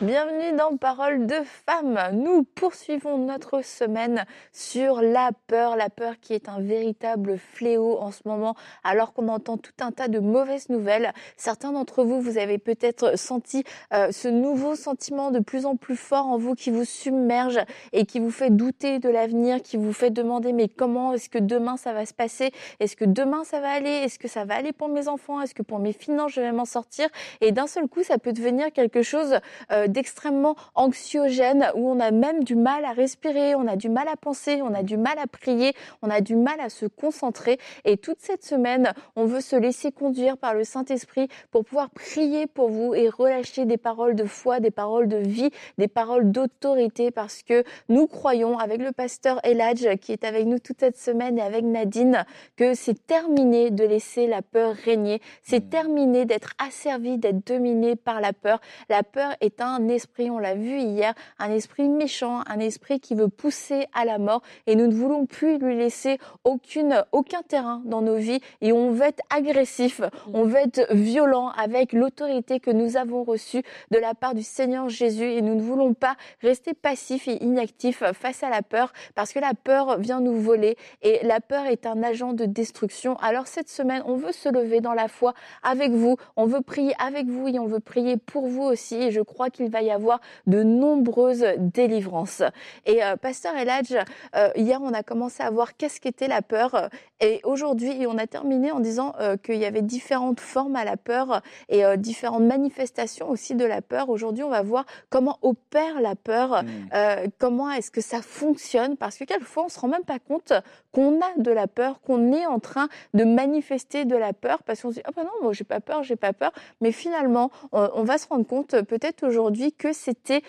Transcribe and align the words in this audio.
Bienvenue 0.00 0.56
dans 0.56 0.76
Parole 0.76 1.26
de 1.26 1.34
femme. 1.66 1.98
Nous 2.12 2.44
poursuivons 2.44 3.18
notre 3.18 3.64
semaine 3.64 4.26
sur 4.52 5.02
la 5.02 5.30
peur, 5.48 5.74
la 5.74 5.90
peur 5.90 6.20
qui 6.20 6.34
est 6.34 6.48
un 6.48 6.60
véritable 6.60 7.36
fléau 7.36 7.98
en 7.98 8.12
ce 8.12 8.20
moment 8.24 8.54
alors 8.84 9.12
qu'on 9.12 9.26
entend 9.26 9.56
tout 9.56 9.72
un 9.80 9.90
tas 9.90 10.06
de 10.06 10.20
mauvaises 10.20 10.68
nouvelles. 10.68 11.12
Certains 11.36 11.72
d'entre 11.72 12.04
vous, 12.04 12.20
vous 12.20 12.38
avez 12.38 12.58
peut-être 12.58 13.18
senti 13.18 13.64
euh, 13.92 14.12
ce 14.12 14.28
nouveau 14.28 14.76
sentiment 14.76 15.32
de 15.32 15.40
plus 15.40 15.66
en 15.66 15.74
plus 15.74 15.96
fort 15.96 16.26
en 16.26 16.38
vous 16.38 16.54
qui 16.54 16.70
vous 16.70 16.84
submerge 16.84 17.58
et 17.92 18.06
qui 18.06 18.20
vous 18.20 18.30
fait 18.30 18.50
douter 18.50 19.00
de 19.00 19.08
l'avenir, 19.08 19.62
qui 19.62 19.76
vous 19.76 19.92
fait 19.92 20.10
demander 20.10 20.52
mais 20.52 20.68
comment 20.68 21.14
est-ce 21.14 21.28
que 21.28 21.38
demain 21.38 21.76
ça 21.76 21.92
va 21.92 22.06
se 22.06 22.14
passer? 22.14 22.52
Est-ce 22.78 22.94
que 22.94 23.04
demain 23.04 23.42
ça 23.42 23.60
va 23.60 23.70
aller? 23.70 23.90
Est-ce 23.90 24.20
que 24.20 24.28
ça 24.28 24.44
va 24.44 24.54
aller 24.54 24.72
pour 24.72 24.88
mes 24.88 25.08
enfants? 25.08 25.40
Est-ce 25.40 25.56
que 25.56 25.64
pour 25.64 25.80
mes 25.80 25.92
finances 25.92 26.28
je 26.28 26.40
vais 26.40 26.52
m'en 26.52 26.64
sortir. 26.64 27.08
Et 27.40 27.50
d'un 27.50 27.66
seul 27.66 27.88
coup, 27.88 28.04
ça 28.04 28.18
peut 28.18 28.32
devenir 28.32 28.72
quelque 28.72 29.02
chose 29.02 29.40
euh, 29.72 29.87
d'extrêmement 29.92 30.56
anxiogène 30.74 31.66
où 31.74 31.88
on 31.90 32.00
a 32.00 32.10
même 32.10 32.44
du 32.44 32.56
mal 32.56 32.84
à 32.84 32.92
respirer, 32.92 33.54
on 33.54 33.66
a 33.66 33.76
du 33.76 33.88
mal 33.88 34.08
à 34.08 34.16
penser, 34.16 34.60
on 34.62 34.74
a 34.74 34.82
du 34.82 34.96
mal 34.96 35.18
à 35.18 35.26
prier, 35.26 35.74
on 36.02 36.10
a 36.10 36.20
du 36.20 36.36
mal 36.36 36.60
à 36.60 36.68
se 36.68 36.86
concentrer. 36.86 37.58
Et 37.84 37.96
toute 37.96 38.20
cette 38.20 38.44
semaine, 38.44 38.92
on 39.16 39.24
veut 39.24 39.40
se 39.40 39.56
laisser 39.56 39.92
conduire 39.92 40.36
par 40.36 40.54
le 40.54 40.64
Saint-Esprit 40.64 41.28
pour 41.50 41.64
pouvoir 41.64 41.90
prier 41.90 42.46
pour 42.46 42.70
vous 42.70 42.94
et 42.94 43.08
relâcher 43.08 43.64
des 43.64 43.76
paroles 43.76 44.14
de 44.14 44.24
foi, 44.24 44.60
des 44.60 44.70
paroles 44.70 45.08
de 45.08 45.16
vie, 45.16 45.50
des 45.78 45.88
paroles 45.88 46.30
d'autorité 46.30 47.10
parce 47.10 47.42
que 47.42 47.64
nous 47.88 48.06
croyons 48.06 48.58
avec 48.58 48.80
le 48.80 48.92
pasteur 48.92 49.40
Eladj 49.44 49.96
qui 50.00 50.12
est 50.12 50.24
avec 50.24 50.46
nous 50.46 50.58
toute 50.58 50.80
cette 50.80 50.98
semaine 50.98 51.38
et 51.38 51.42
avec 51.42 51.64
Nadine 51.64 52.24
que 52.56 52.74
c'est 52.74 53.06
terminé 53.06 53.70
de 53.70 53.84
laisser 53.84 54.26
la 54.26 54.42
peur 54.42 54.74
régner. 54.74 55.20
C'est 55.42 55.64
mmh. 55.64 55.68
terminé 55.68 56.24
d'être 56.24 56.52
asservi, 56.58 57.18
d'être 57.18 57.46
dominé 57.46 57.96
par 57.96 58.20
la 58.20 58.32
peur. 58.32 58.60
La 58.88 59.02
peur 59.02 59.34
est 59.40 59.60
un 59.60 59.77
un 59.78 59.88
esprit, 59.88 60.28
on 60.30 60.38
l'a 60.38 60.54
vu 60.54 60.78
hier, 60.78 61.14
un 61.38 61.52
esprit 61.52 61.88
méchant, 61.88 62.42
un 62.46 62.58
esprit 62.58 63.00
qui 63.00 63.14
veut 63.14 63.28
pousser 63.28 63.86
à 63.94 64.04
la 64.04 64.18
mort. 64.18 64.42
Et 64.66 64.74
nous 64.74 64.86
ne 64.86 64.94
voulons 64.94 65.26
plus 65.26 65.58
lui 65.58 65.76
laisser 65.76 66.18
aucune, 66.44 67.04
aucun 67.12 67.42
terrain 67.42 67.82
dans 67.84 68.02
nos 68.02 68.16
vies. 68.16 68.40
Et 68.60 68.72
on 68.72 68.90
veut 68.90 69.06
être 69.06 69.22
agressif, 69.30 70.00
on 70.32 70.44
veut 70.44 70.56
être 70.56 70.92
violent 70.92 71.50
avec 71.50 71.92
l'autorité 71.92 72.58
que 72.60 72.70
nous 72.70 72.96
avons 72.96 73.22
reçue 73.22 73.62
de 73.90 73.98
la 73.98 74.14
part 74.14 74.34
du 74.34 74.42
Seigneur 74.42 74.88
Jésus. 74.88 75.30
Et 75.30 75.42
nous 75.42 75.54
ne 75.54 75.62
voulons 75.62 75.94
pas 75.94 76.16
rester 76.42 76.74
passifs 76.74 77.28
et 77.28 77.42
inactifs 77.42 78.02
face 78.12 78.42
à 78.42 78.50
la 78.50 78.62
peur 78.62 78.92
parce 79.14 79.32
que 79.32 79.38
la 79.38 79.54
peur 79.54 79.98
vient 79.98 80.20
nous 80.20 80.40
voler. 80.40 80.76
Et 81.02 81.20
la 81.22 81.40
peur 81.40 81.66
est 81.66 81.86
un 81.86 82.02
agent 82.02 82.32
de 82.32 82.46
destruction. 82.46 83.16
Alors 83.18 83.46
cette 83.46 83.68
semaine, 83.68 84.02
on 84.06 84.16
veut 84.16 84.32
se 84.32 84.48
lever 84.48 84.80
dans 84.80 84.94
la 84.94 85.08
foi 85.08 85.34
avec 85.62 85.92
vous, 85.92 86.16
on 86.36 86.46
veut 86.46 86.62
prier 86.62 86.94
avec 86.98 87.26
vous 87.26 87.46
et 87.46 87.58
on 87.58 87.66
veut 87.66 87.80
prier 87.80 88.16
pour 88.16 88.48
vous 88.48 88.62
aussi. 88.62 88.96
Et 88.96 89.10
je 89.12 89.20
crois 89.20 89.50
qu'il 89.50 89.67
va 89.68 89.82
y 89.82 89.90
avoir 89.90 90.20
de 90.46 90.62
nombreuses 90.62 91.46
délivrances. 91.58 92.42
Et 92.86 93.02
euh, 93.02 93.16
Pasteur 93.16 93.56
Eladj, 93.56 93.96
euh, 94.36 94.50
hier 94.56 94.80
on 94.82 94.92
a 94.92 95.02
commencé 95.02 95.42
à 95.42 95.50
voir 95.50 95.76
qu'est-ce 95.76 96.00
qu'était 96.00 96.28
la 96.28 96.42
peur 96.42 96.90
et 97.20 97.40
aujourd'hui 97.44 98.06
on 98.06 98.18
a 98.18 98.26
terminé 98.26 98.70
en 98.70 98.80
disant 98.80 99.14
euh, 99.20 99.36
qu'il 99.36 99.56
y 99.56 99.64
avait 99.64 99.82
différentes 99.82 100.40
formes 100.40 100.76
à 100.76 100.84
la 100.84 100.96
peur 100.96 101.42
et 101.68 101.82
différentes 101.96 102.44
manifestations 102.44 103.28
aussi 103.30 103.54
de 103.54 103.64
la 103.64 103.82
peur. 103.82 104.08
Aujourd'hui 104.08 104.42
on 104.42 104.50
va 104.50 104.62
voir 104.62 104.84
comment 105.10 105.38
opère 105.42 106.00
la 106.00 106.14
peur, 106.14 106.62
mmh. 106.62 107.28
comment 107.38 107.70
est-ce 107.70 107.90
que 107.90 108.00
ça 108.00 108.22
fonctionne 108.22 108.96
parce 108.96 109.16
que 109.16 109.24
quelquefois 109.24 109.64
on 109.64 109.68
se 109.68 109.78
rend 109.78 109.88
même 109.88 110.04
pas 110.04 110.18
compte 110.18 110.52
qu'on 110.98 111.20
a 111.20 111.40
de 111.40 111.52
la 111.52 111.68
peur, 111.68 112.00
qu'on 112.00 112.32
est 112.32 112.44
en 112.44 112.58
train 112.58 112.88
de 113.14 113.22
manifester 113.22 114.04
de 114.04 114.16
la 114.16 114.32
peur 114.32 114.64
parce 114.64 114.82
qu'on 114.82 114.90
se 114.90 114.96
dit 114.96 115.02
ah 115.04 115.12
ben 115.14 115.22
non 115.22 115.30
moi 115.42 115.52
j'ai 115.52 115.62
pas 115.62 115.78
peur, 115.78 116.02
j'ai 116.02 116.16
pas 116.16 116.32
peur, 116.32 116.50
mais 116.80 116.90
finalement 116.90 117.52
on 117.70 118.02
va 118.02 118.18
se 118.18 118.26
rendre 118.26 118.44
compte 118.44 118.82
peut-être 118.82 119.24
aujourd'hui 119.24 119.72
que 119.72 119.92
c'était 119.92 120.42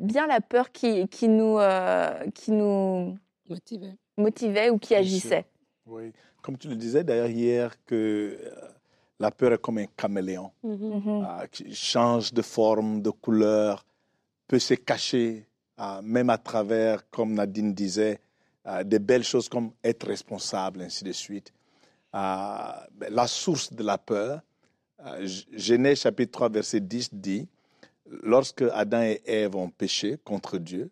bien 0.00 0.26
la 0.26 0.40
peur 0.40 0.72
qui, 0.72 1.06
qui 1.08 1.28
nous, 1.28 1.58
euh, 1.58 2.18
qui 2.34 2.50
nous 2.52 3.18
motivait. 3.46 3.94
motivait 4.16 4.70
ou 4.70 4.78
qui 4.78 4.94
agissait. 4.94 5.44
Oui, 5.84 6.12
comme 6.40 6.56
tu 6.56 6.68
le 6.68 6.76
disais 6.76 7.04
d'ailleurs 7.04 7.28
hier, 7.28 7.74
que 7.84 8.38
euh, 8.42 8.50
la 9.18 9.30
peur 9.30 9.52
est 9.52 9.60
comme 9.60 9.76
un 9.76 9.86
caméléon 9.98 10.50
mm-hmm. 10.64 11.04
Mm-hmm. 11.04 11.48
Qui 11.50 11.74
change 11.74 12.32
de 12.32 12.40
forme, 12.40 13.02
de 13.02 13.10
couleur, 13.10 13.84
peut 14.48 14.58
se 14.58 14.72
cacher, 14.72 15.46
même 16.02 16.30
à 16.30 16.38
travers, 16.38 17.08
comme 17.10 17.34
Nadine 17.34 17.74
disait, 17.74 18.18
ah, 18.64 18.84
des 18.84 18.98
belles 18.98 19.24
choses 19.24 19.48
comme 19.48 19.72
être 19.82 20.06
responsable, 20.06 20.82
ainsi 20.82 21.04
de 21.04 21.12
suite. 21.12 21.52
Ben, 22.12 22.86
la 23.08 23.26
source 23.26 23.72
de 23.72 23.82
la 23.82 23.98
peur, 23.98 24.40
Genèse 25.52 26.00
chapitre 26.00 26.32
3, 26.32 26.48
verset 26.50 26.80
10 26.80 27.14
dit 27.14 27.48
lorsque 28.22 28.62
Adam 28.72 29.02
et 29.02 29.22
Ève 29.24 29.56
ont 29.56 29.70
péché 29.70 30.18
contre 30.24 30.58
Dieu, 30.58 30.90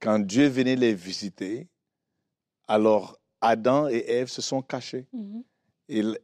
quand 0.00 0.18
Dieu 0.18 0.46
venait 0.48 0.76
les 0.76 0.94
visiter, 0.94 1.66
alors 2.68 3.18
Adam 3.40 3.88
et 3.88 4.04
Ève 4.08 4.28
se 4.28 4.42
sont 4.42 4.62
cachés. 4.62 5.06
Mhm. 5.12 5.42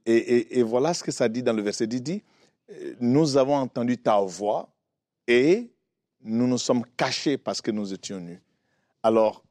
et, 0.06 0.62
voilà 0.62 0.94
ce 0.94 1.04
que 1.04 1.12
ça 1.12 1.28
dit 1.28 1.42
dans 1.42 1.52
le 1.52 1.62
verset. 1.62 1.84
Il 1.84 2.02
dit, 2.02 2.22
nous 3.00 3.36
avons 3.36 3.56
entendu 3.56 3.98
ta 3.98 4.20
voix 4.20 4.68
et 5.26 5.70
nous 6.22 6.46
nous 6.46 6.58
sommes 6.58 6.84
cachés 6.96 7.38
parce 7.38 7.60
que 7.60 7.70
nous 7.70 7.92
étions 7.92 8.20
nus. 8.20 8.42
Alors, 9.02 9.44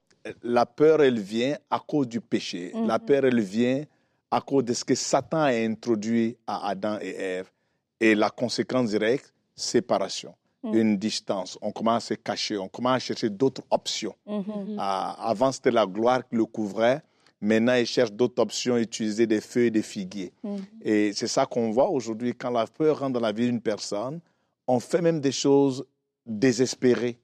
la 0.43 0.65
peur, 0.65 1.01
elle 1.01 1.19
vient 1.19 1.57
à 1.69 1.79
cause 1.79 2.07
du 2.07 2.21
péché. 2.21 2.71
La 2.73 2.97
mhm. 2.97 3.05
peur, 3.05 3.25
elle 3.25 3.41
vient 3.41 3.83
à 4.29 4.41
cause 4.41 4.63
de 4.63 4.73
ce 4.73 4.83
que 4.85 4.95
Satan 4.95 5.41
a 5.41 5.51
introduit 5.51 6.37
à 6.47 6.69
Adam 6.69 6.97
et 7.01 7.09
Ève. 7.09 7.51
Et 7.99 8.15
la 8.15 8.29
conséquence 8.29 8.89
directe, 8.89 9.33
séparation. 9.55 10.33
Mm. 10.63 10.75
une 10.75 10.97
distance, 10.97 11.57
on 11.61 11.71
commence 11.71 12.05
à 12.05 12.07
se 12.09 12.13
cacher, 12.15 12.57
on 12.57 12.67
commence 12.67 12.97
à 12.97 12.99
chercher 12.99 13.29
d'autres 13.29 13.63
options. 13.71 14.15
Mm-hmm. 14.27 14.45
Mm-hmm. 14.45 14.75
Avant, 14.77 15.51
c'était 15.51 15.71
la 15.71 15.87
gloire 15.87 16.27
qui 16.27 16.35
le 16.35 16.45
couvrait. 16.45 17.01
Maintenant, 17.41 17.73
ils 17.73 17.88
cherchent 17.88 18.11
d'autres 18.11 18.39
options, 18.41 18.77
utiliser 18.77 19.25
des 19.25 19.41
feuilles 19.41 19.71
de 19.71 19.81
figuier. 19.81 20.31
Mm-hmm. 20.45 20.59
Et 20.83 21.13
c'est 21.13 21.27
ça 21.27 21.47
qu'on 21.47 21.71
voit 21.71 21.89
aujourd'hui. 21.89 22.35
Quand 22.35 22.51
la 22.51 22.67
peur 22.67 22.99
rentre 22.99 23.13
dans 23.13 23.19
la 23.19 23.31
vie 23.31 23.47
d'une 23.47 23.61
personne, 23.61 24.19
on 24.67 24.79
fait 24.79 25.01
même 25.01 25.19
des 25.19 25.31
choses 25.31 25.83
désespérées. 26.27 27.17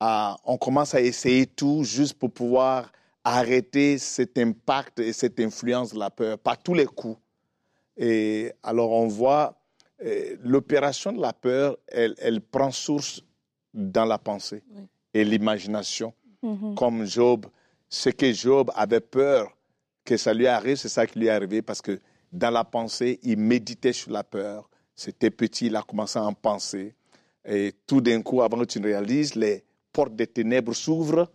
Ah, 0.00 0.36
on 0.44 0.58
commence 0.58 0.94
à 0.94 1.00
essayer 1.00 1.46
tout 1.46 1.84
juste 1.84 2.14
pour 2.14 2.30
pouvoir 2.30 2.92
arrêter 3.24 3.98
cet 3.98 4.38
impact 4.38 5.00
et 5.00 5.12
cette 5.12 5.40
influence 5.40 5.92
de 5.92 5.98
la 5.98 6.10
peur 6.10 6.38
par 6.38 6.62
tous 6.62 6.74
les 6.74 6.86
coups. 6.86 7.18
Et 7.96 8.52
alors, 8.62 8.92
on 8.92 9.08
voit 9.08 9.58
l'opération 10.42 11.12
de 11.12 11.20
la 11.20 11.32
peur, 11.32 11.76
elle, 11.88 12.40
prend 12.40 12.70
source 12.70 13.22
dans 13.72 14.04
la 14.04 14.18
pensée 14.18 14.62
et 15.14 15.24
l'imagination. 15.24 16.12
Mm-hmm. 16.42 16.74
Comme 16.74 17.04
Job, 17.06 17.46
ce 17.88 18.10
que 18.10 18.32
Job 18.32 18.70
avait 18.74 19.00
peur 19.00 19.56
que 20.04 20.16
ça 20.16 20.34
lui 20.34 20.46
arrive, 20.46 20.76
c'est 20.76 20.88
ça 20.88 21.06
qui 21.06 21.18
lui 21.18 21.26
est 21.26 21.30
arrivé 21.30 21.62
parce 21.62 21.80
que 21.80 22.00
dans 22.32 22.50
la 22.50 22.64
pensée, 22.64 23.18
il 23.22 23.38
méditait 23.38 23.92
sur 23.92 24.10
la 24.10 24.22
peur. 24.22 24.68
C'était 24.94 25.30
petit, 25.30 25.66
il 25.66 25.76
a 25.76 25.82
commencé 25.82 26.18
à 26.18 26.24
en 26.24 26.32
penser. 26.32 26.94
Et 27.44 27.72
tout 27.86 28.00
d'un 28.00 28.22
coup, 28.22 28.42
avant 28.42 28.58
que 28.58 28.64
tu 28.64 28.80
ne 28.80 28.86
réalises, 28.86 29.34
les 29.34 29.64
portes 29.96 30.14
des 30.14 30.26
ténèbres 30.26 30.74
s'ouvrent 30.74 31.26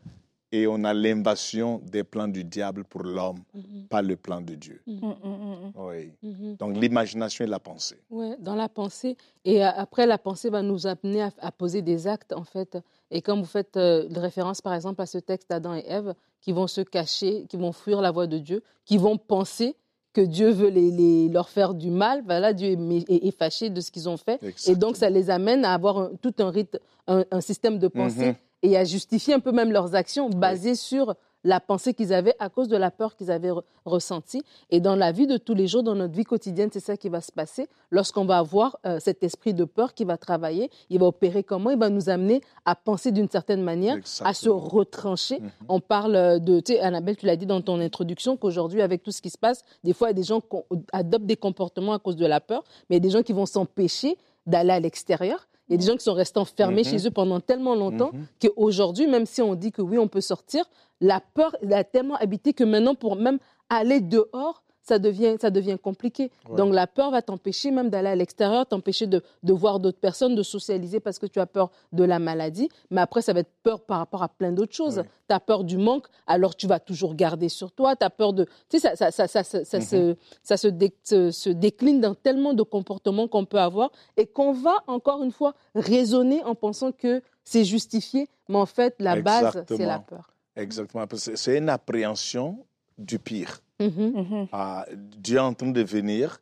et 0.52 0.68
on 0.68 0.84
a 0.84 0.94
l'invasion 0.94 1.82
des 1.84 2.04
plans 2.04 2.28
du 2.28 2.44
diable 2.44 2.84
pour 2.84 3.02
l'homme, 3.02 3.40
mhm. 3.56 3.88
pas 3.90 4.04
le 4.04 4.16
plan 4.16 4.40
de 4.40 4.54
Dieu. 4.54 4.82
Mhm. 4.86 5.16
Mhm, 5.24 5.72
oui. 5.78 6.12
Donc 6.60 6.78
l'imagination 6.78 7.44
et 7.46 7.48
la 7.48 7.60
pensée. 7.60 7.98
Oui, 8.12 8.36
dans 8.40 8.54
la 8.54 8.70
pensée. 8.70 9.18
Et 9.46 9.64
euh, 9.66 9.70
après, 9.76 10.06
la 10.06 10.20
pensée 10.20 10.52
va 10.52 10.62
nous 10.62 10.86
amener 10.86 11.28
à, 11.40 11.52
poser 11.52 11.82
des 11.82 12.06
actes, 12.06 12.34
en 12.34 12.44
fait. 12.44 12.78
Et 13.10 13.22
comme 13.24 13.40
vous 13.40 13.48
faites 13.48 13.78
euh, 13.78 14.08
référence, 14.16 14.62
par 14.62 14.74
exemple, 14.76 15.02
à 15.02 15.08
ce 15.08 15.18
texte 15.18 15.50
d'Adam 15.50 15.74
et 15.74 15.86
Ève, 15.88 16.14
qui 16.42 16.52
vont 16.52 16.68
se 16.68 16.82
cacher, 16.82 17.46
qui 17.50 17.58
vont 17.58 17.72
fuir 17.72 18.00
la 18.02 18.12
voie 18.12 18.28
de 18.28 18.38
Dieu, 18.38 18.62
qui 18.86 18.98
vont 18.98 19.18
penser 19.18 19.76
que 20.14 20.22
Dieu 20.22 20.50
veut 20.50 20.70
les, 20.70 21.30
leur 21.30 21.50
faire 21.50 21.74
du 21.74 21.90
mal, 21.90 22.22
voilà, 22.26 22.52
Dieu 22.52 22.78
est, 23.08 23.38
fâché 23.38 23.70
de 23.70 23.80
ce 23.80 23.90
qu'ils 23.90 24.10
ont 24.10 24.18
fait. 24.18 24.40
Et 24.68 24.76
donc, 24.76 24.98
ça 24.98 25.10
les 25.10 25.30
amène 25.30 25.64
à 25.64 25.74
avoir 25.74 26.10
tout 26.22 26.34
un, 26.40 26.50
rythme, 26.50 26.80
un, 27.08 27.40
système 27.42 27.80
de 27.80 27.88
pensée 27.88 28.36
et 28.64 28.78
à 28.78 28.84
justifier 28.84 29.34
un 29.34 29.40
peu 29.40 29.52
même 29.52 29.72
leurs 29.72 29.96
actions 29.96 30.30
basées 30.30 30.76
sur 30.76 31.16
la 31.44 31.60
pensée 31.60 31.94
qu'ils 31.94 32.14
avaient 32.14 32.36
à 32.40 32.50
cause 32.50 32.68
de 32.68 32.78
la 32.78 32.92
peur 32.92 33.16
qu'ils 33.16 33.32
avaient 33.32 33.52
ressentie. 33.86 34.44
Et 34.70 34.80
dans 34.80 34.96
la 34.96 35.12
vie 35.12 35.28
de 35.28 35.38
tous 35.38 35.54
les 35.54 35.68
jours, 35.68 35.84
dans 35.84 35.96
notre 35.96 36.14
vie 36.14 36.24
quotidienne, 36.24 36.70
c'est 36.72 36.80
ça 36.80 36.98
qui 36.98 37.10
va 37.10 37.22
se 37.22 37.32
passer. 37.32 37.68
Lorsqu'on 37.90 38.26
va 38.26 38.38
avoir 38.38 38.78
euh, 38.86 39.00
cet 39.00 39.24
esprit 39.24 39.54
de 39.54 39.66
peur 39.66 39.94
qui 39.94 40.04
va 40.04 40.18
travailler, 40.18 40.70
il 40.90 41.00
va 41.00 41.08
opérer 41.08 41.44
comment? 41.44 41.72
Il 41.72 41.80
va 41.80 41.90
nous 41.90 42.10
amener 42.10 42.42
à 42.66 42.76
penser 42.76 43.12
d'une 43.12 43.30
certaine 43.30 43.64
manière, 43.64 43.98
à 44.24 44.34
se 44.34 44.50
retrancher. 44.50 45.40
Mm-hmm. 45.40 45.66
On 45.70 45.80
parle 45.80 46.16
euh, 46.16 46.40
de, 46.40 46.60
tu 46.60 46.74
sais, 46.74 46.80
Annabelle, 46.80 47.18
tu 47.18 47.26
l'as 47.26 47.36
dit 47.36 47.46
dans 47.46 47.62
ton 47.62 47.80
introduction, 47.80 48.38
qu'aujourd'hui, 48.38 48.82
avec 48.82 49.02
tout 49.04 49.12
ce 49.12 49.22
qui 49.22 49.30
se 49.30 49.38
passe, 49.38 49.64
des 49.84 49.94
fois, 49.94 50.10
il 50.10 50.12
y 50.12 50.18
a 50.18 50.22
des 50.22 50.24
gens 50.24 50.42
qui 50.42 50.58
adoptent 50.94 51.26
des 51.26 51.38
comportements 51.38 51.94
à 51.94 52.00
cause 52.00 52.16
de 52.16 52.26
la 52.26 52.40
peur, 52.40 52.64
mais 52.90 52.98
il 52.98 53.00
y 53.00 53.02
a 53.02 53.08
des 53.08 53.10
gens 53.10 53.24
qui 53.24 53.34
vont 53.34 53.46
s'empêcher 53.46 54.18
d'aller 54.46 54.72
à 54.72 54.80
l'extérieur 54.80 55.48
Il 55.72 55.76
y 55.76 55.78
a 55.78 55.78
des 55.78 55.86
gens 55.86 55.96
qui 55.96 56.04
sont 56.04 56.14
restés 56.14 56.38
enfermés 56.38 56.84
chez 56.84 57.08
eux 57.08 57.12
pendant 57.12 57.40
tellement 57.40 57.76
longtemps 57.76 58.12
qu'aujourd'hui, 58.42 59.08
même 59.08 59.26
si 59.26 59.42
on 59.42 59.56
dit 59.56 59.72
que 59.72 59.82
oui, 59.82 59.98
on 59.98 60.10
peut 60.10 60.20
sortir, 60.20 60.66
la 61.00 61.22
peur 61.22 61.56
a 61.72 61.86
tellement 61.86 62.16
habité 62.16 62.52
que 62.52 62.66
maintenant, 62.66 62.94
pour 62.94 63.16
même 63.16 63.40
aller 63.70 64.02
dehors, 64.02 64.64
ça 64.82 65.00
devient, 65.00 65.36
ça 65.40 65.50
devient 65.50 65.78
compliqué. 65.82 66.32
Donc 66.58 66.74
la 66.74 66.88
peur 66.88 67.12
va 67.12 67.22
t'empêcher 67.22 67.72
même 67.72 67.90
d'aller 67.90 68.10
à 68.10 68.16
l'extérieur, 68.16 68.66
t'empêcher 68.66 69.08
de, 69.08 69.22
de, 69.44 69.54
voir 69.54 69.80
d'autres 69.80 70.00
personnes, 70.00 70.36
de 70.36 70.44
socialiser 70.44 71.00
parce 71.00 71.20
que 71.20 71.28
tu 71.28 71.40
as 71.40 71.46
peur 71.46 71.72
de 71.92 72.04
la 72.04 72.20
maladie. 72.20 72.70
Mais 72.90 73.02
après, 73.02 73.22
ça 73.22 73.34
va 73.34 73.42
être 73.42 73.52
peur 73.64 73.82
par 73.82 74.00
rapport 74.00 74.24
à 74.24 74.30
plein 74.30 74.52
d'autres 74.52 74.74
choses. 74.74 75.04
Tu 75.30 75.36
as 75.36 75.40
peur 75.40 75.64
du 75.64 75.78
manque, 75.78 76.08
alors 76.28 76.56
tu 76.56 76.68
vas 76.68 76.80
toujours 76.80 77.16
garder 77.16 77.50
sur 77.50 77.72
toi. 77.72 77.96
Tu 77.96 78.06
as 78.06 78.10
peur 78.10 78.34
de... 78.34 78.46
Tu 78.70 78.80
sais, 78.80 78.96
ça, 78.96 79.12
ça, 79.12 79.28
ça, 79.28 79.44
ça, 79.44 79.64
ça, 79.64 79.78
mhm. 79.78 79.84
se, 79.84 80.16
ça 80.44 80.58
se, 80.58 81.32
se, 81.32 81.50
décline 81.50 82.02
dans 82.02 82.16
tellement 82.16 82.54
de 82.54 82.64
comportements 82.64 83.28
qu'on 83.28 83.46
peut 83.46 83.60
avoir 83.60 83.92
et 84.18 84.26
qu'on 84.26 84.52
va, 84.52 84.84
encore 84.88 85.24
une 85.24 85.32
fois, 85.32 85.54
raisonner 85.76 86.44
en 86.44 86.56
pensant 86.56 86.92
que 86.92 87.22
c'est 87.44 87.66
justifié. 87.66 88.28
Mais 88.50 88.58
en 88.58 88.66
fait, 88.66 88.96
la 89.00 89.22
base, 89.22 89.64
c'est 89.68 89.86
la 89.86 90.00
peur. 90.00 90.32
Exactement. 90.56 91.06
C'est 91.16 91.58
une 91.58 91.70
appréhension 91.70 92.66
du 93.06 93.20
pire. 93.20 93.62
Mm-hmm. 93.80 94.12
Mm-hmm. 94.12 94.48
Ah, 94.52 94.86
Dieu 94.94 95.38
est 95.38 95.40
en 95.40 95.54
train 95.54 95.72
de 95.72 95.82
venir. 95.82 96.42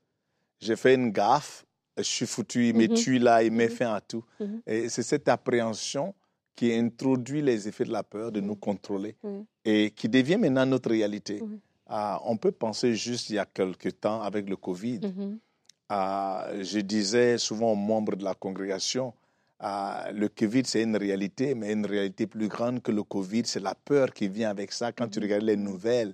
J'ai 0.59 0.75
fait 0.75 0.95
une 0.95 1.11
gaffe. 1.11 1.65
Je 1.97 2.03
suis 2.03 2.27
foutu. 2.27 2.67
Il 2.69 2.75
me 2.75 2.85
mm-hmm. 2.85 3.03
tue 3.03 3.19
là. 3.19 3.43
Il 3.43 3.51
met 3.51 3.69
fin 3.69 3.93
à 3.93 4.01
tout. 4.01 4.23
Et 4.65 4.89
c'est 4.89 5.03
cette 5.03 5.27
appréhension 5.27 6.13
qui 6.55 6.73
introduit 6.73 7.41
les 7.41 7.67
effets 7.69 7.85
de 7.85 7.91
la 7.91 8.03
peur 8.03 8.31
de 8.31 8.41
nous 8.41 8.55
contrôler 8.55 9.15
et 9.63 9.91
qui 9.91 10.09
devient 10.09 10.37
maintenant 10.37 10.65
notre 10.65 10.89
réalité. 10.89 11.41
Ah, 11.87 12.21
on 12.25 12.35
peut 12.37 12.51
penser 12.51 12.93
juste 12.95 13.29
il 13.29 13.37
y 13.37 13.39
a 13.39 13.45
quelque 13.45 13.89
temps 13.89 14.21
avec 14.21 14.49
le 14.49 14.57
Covid. 14.57 14.99
Ah, 15.87 16.49
je 16.61 16.79
disais 16.79 17.37
souvent 17.37 17.71
aux 17.71 17.75
membres 17.75 18.15
de 18.15 18.23
la 18.23 18.35
congrégation, 18.35 19.13
le 19.61 20.27
Covid, 20.27 20.63
c'est 20.65 20.83
une 20.83 20.95
réalité, 20.95 21.55
mais 21.55 21.73
une 21.73 21.85
réalité 21.85 22.27
plus 22.27 22.47
grande 22.47 22.81
que 22.81 22.91
le 22.91 23.03
Covid, 23.03 23.43
c'est 23.45 23.59
la 23.59 23.75
peur 23.75 24.13
qui 24.13 24.27
vient 24.27 24.49
avec 24.49 24.71
ça. 24.71 24.91
Quand 24.91 25.07
tu 25.07 25.19
regardes 25.19 25.43
les 25.43 25.57
nouvelles, 25.57 26.13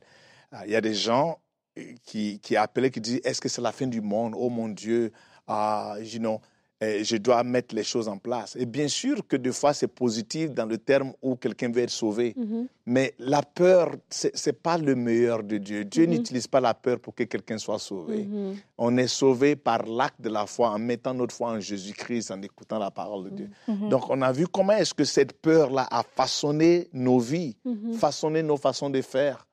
il 0.66 0.72
y 0.72 0.75
a 0.75 0.81
des 0.81 0.94
gens 0.94 1.40
euh, 1.78 1.94
qui, 2.04 2.40
qui 2.40 2.56
appellent, 2.56 2.92
qui 2.92 3.02
disent 3.02 3.22
Est-ce 3.24 3.42
que 3.42 3.50
c'est 3.50 3.62
la 3.62 3.72
fin 3.72 3.88
du 3.88 4.02
monde? 4.02 4.34
Oh 4.38 4.50
mon 4.50 4.69
Dieu, 4.69 5.12
ah, 5.48 5.96
you 6.02 6.19
know, 6.19 6.40
je 6.81 7.18
dois 7.18 7.44
mettre 7.44 7.74
les 7.74 7.84
choses 7.84 8.07
en 8.07 8.18
place. 8.18 8.56
Et 8.60 8.66
bien 8.66 8.88
sûr 8.88 9.25
que 9.28 9.36
des 9.36 9.52
fois, 9.52 9.74
c'est 9.74 9.88
positif 9.88 10.52
dans 10.52 10.66
le 10.66 10.78
terme 10.78 11.13
où 11.22 11.36
quelqu'un 11.36 11.72
veut 11.72 11.81
être 11.81 11.90
sauvé. 11.90 12.36
Mm-hmm. 12.38 12.68
Mais 12.88 13.13
la 13.18 13.42
peur, 13.42 13.96
ce 14.10 14.28
n'est 14.28 14.54
pas 14.54 14.78
le 14.78 14.96
meilleur 14.96 15.44
de 15.44 15.57
Dieu. 15.57 15.86
Dieu 15.86 16.06
mm-hmm. 16.06 16.10
n'utilise 16.10 16.48
pas 16.48 16.60
la 16.60 16.74
peur 16.74 17.00
pour 17.00 17.16
que 17.16 17.24
quelqu'un 17.24 17.58
soit 17.58 17.80
sauvé. 17.80 18.24
Mm-hmm. 18.25 18.56
On 18.78 18.98
est 18.98 19.08
sauvé 19.08 19.56
par 19.56 19.86
l'acte 19.86 20.22
de 20.22 20.30
la 20.30 20.46
foi, 20.46 20.69
en 20.69 20.80
mettant 20.80 21.13
notre 21.13 21.34
foi 21.34 21.51
en 21.51 21.60
Jésus-Christ, 21.60 22.31
en 22.31 22.42
écoutant 22.42 22.80
la 22.80 22.92
parole 22.92 23.25
de 23.25 23.36
Dieu. 23.36 23.50
Donc, 23.90 24.10
on 24.10 24.22
a 24.22 24.31
vu 24.31 24.48
comment 24.48 24.74
est-ce 24.74 24.94
que 24.94 25.06
cette 25.06 25.42
peur-là 25.42 25.88
a 25.90 26.04
façonné 26.04 26.90
nos 26.94 27.19
vies, 27.19 27.56
façonné 27.98 28.44
nos 28.44 28.58
façons 28.58 28.90
de 28.90 29.01
faire. 29.01 29.48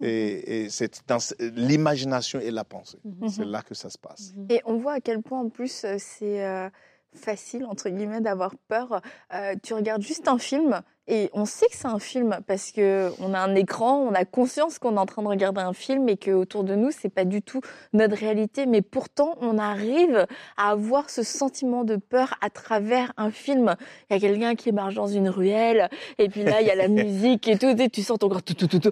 Et, 0.00 0.68
c'est 0.68 1.02
dans 1.06 1.18
l'imagination 1.40 2.38
et 2.40 2.50
la 2.50 2.64
pensée. 2.64 2.98
Mhm. 3.04 3.28
C'est 3.28 3.44
là 3.44 3.62
que 3.62 3.74
ça 3.74 3.90
se 3.90 3.98
passe. 3.98 4.34
Mhm. 4.36 4.46
Et 4.50 4.62
on 4.64 4.76
voit 4.76 4.94
à 4.94 5.00
quel 5.00 5.22
point 5.22 5.40
en 5.40 5.48
plus 5.48 5.84
euh, 5.84 5.96
c'est 5.98 6.44
euh, 6.44 6.68
facile, 7.14 7.64
entre 7.64 7.88
guillemets, 7.88 8.20
d'avoir 8.20 8.54
peur. 8.68 9.00
Euh, 9.32 9.54
tu 9.62 9.74
regardes 9.74 10.02
juste 10.02 10.28
un 10.28 10.38
film 10.38 10.82
et 11.08 11.30
on 11.32 11.44
sait 11.44 11.66
que 11.66 11.76
c'est 11.76 11.86
un 11.86 11.98
film 11.98 12.38
parce 12.46 12.72
que 12.72 13.10
on 13.20 13.32
a 13.32 13.38
un 13.38 13.54
écran, 13.54 13.98
on 13.98 14.12
a 14.12 14.24
conscience 14.24 14.78
qu'on 14.78 14.96
est 14.96 15.00
en 15.00 15.06
train 15.06 15.22
de 15.22 15.28
regarder 15.28 15.60
un 15.60 15.72
film 15.72 16.08
et 16.08 16.16
que 16.16 16.30
autour 16.32 16.64
de 16.64 16.74
nous 16.74 16.90
c'est 16.90 17.08
pas 17.08 17.24
du 17.24 17.42
tout 17.42 17.60
notre 17.92 18.16
réalité, 18.16 18.66
mais 18.66 18.82
pourtant 18.82 19.36
on 19.40 19.58
arrive 19.58 20.26
à 20.56 20.70
avoir 20.70 21.08
ce 21.10 21.22
sentiment 21.22 21.84
de 21.84 21.96
peur 21.96 22.34
à 22.40 22.50
travers 22.50 23.12
un 23.16 23.30
film. 23.30 23.76
Il 24.10 24.14
y 24.14 24.16
a 24.16 24.20
quelqu'un 24.20 24.54
qui 24.54 24.72
marche 24.72 24.94
dans 24.94 25.06
une 25.06 25.28
ruelle 25.28 25.88
et 26.18 26.28
puis 26.28 26.42
là 26.42 26.60
il 26.60 26.66
y 26.66 26.70
a 26.70 26.74
la 26.74 26.88
musique 27.04 27.46
et 27.48 27.56
tout, 27.56 27.66
et 27.66 27.88
tu 27.88 28.02
sens 28.02 28.18
ton 28.18 28.28
corps 28.28 28.42
tout 28.42 28.54
tout 28.54 28.66
tout. 28.66 28.78
tout. 28.80 28.90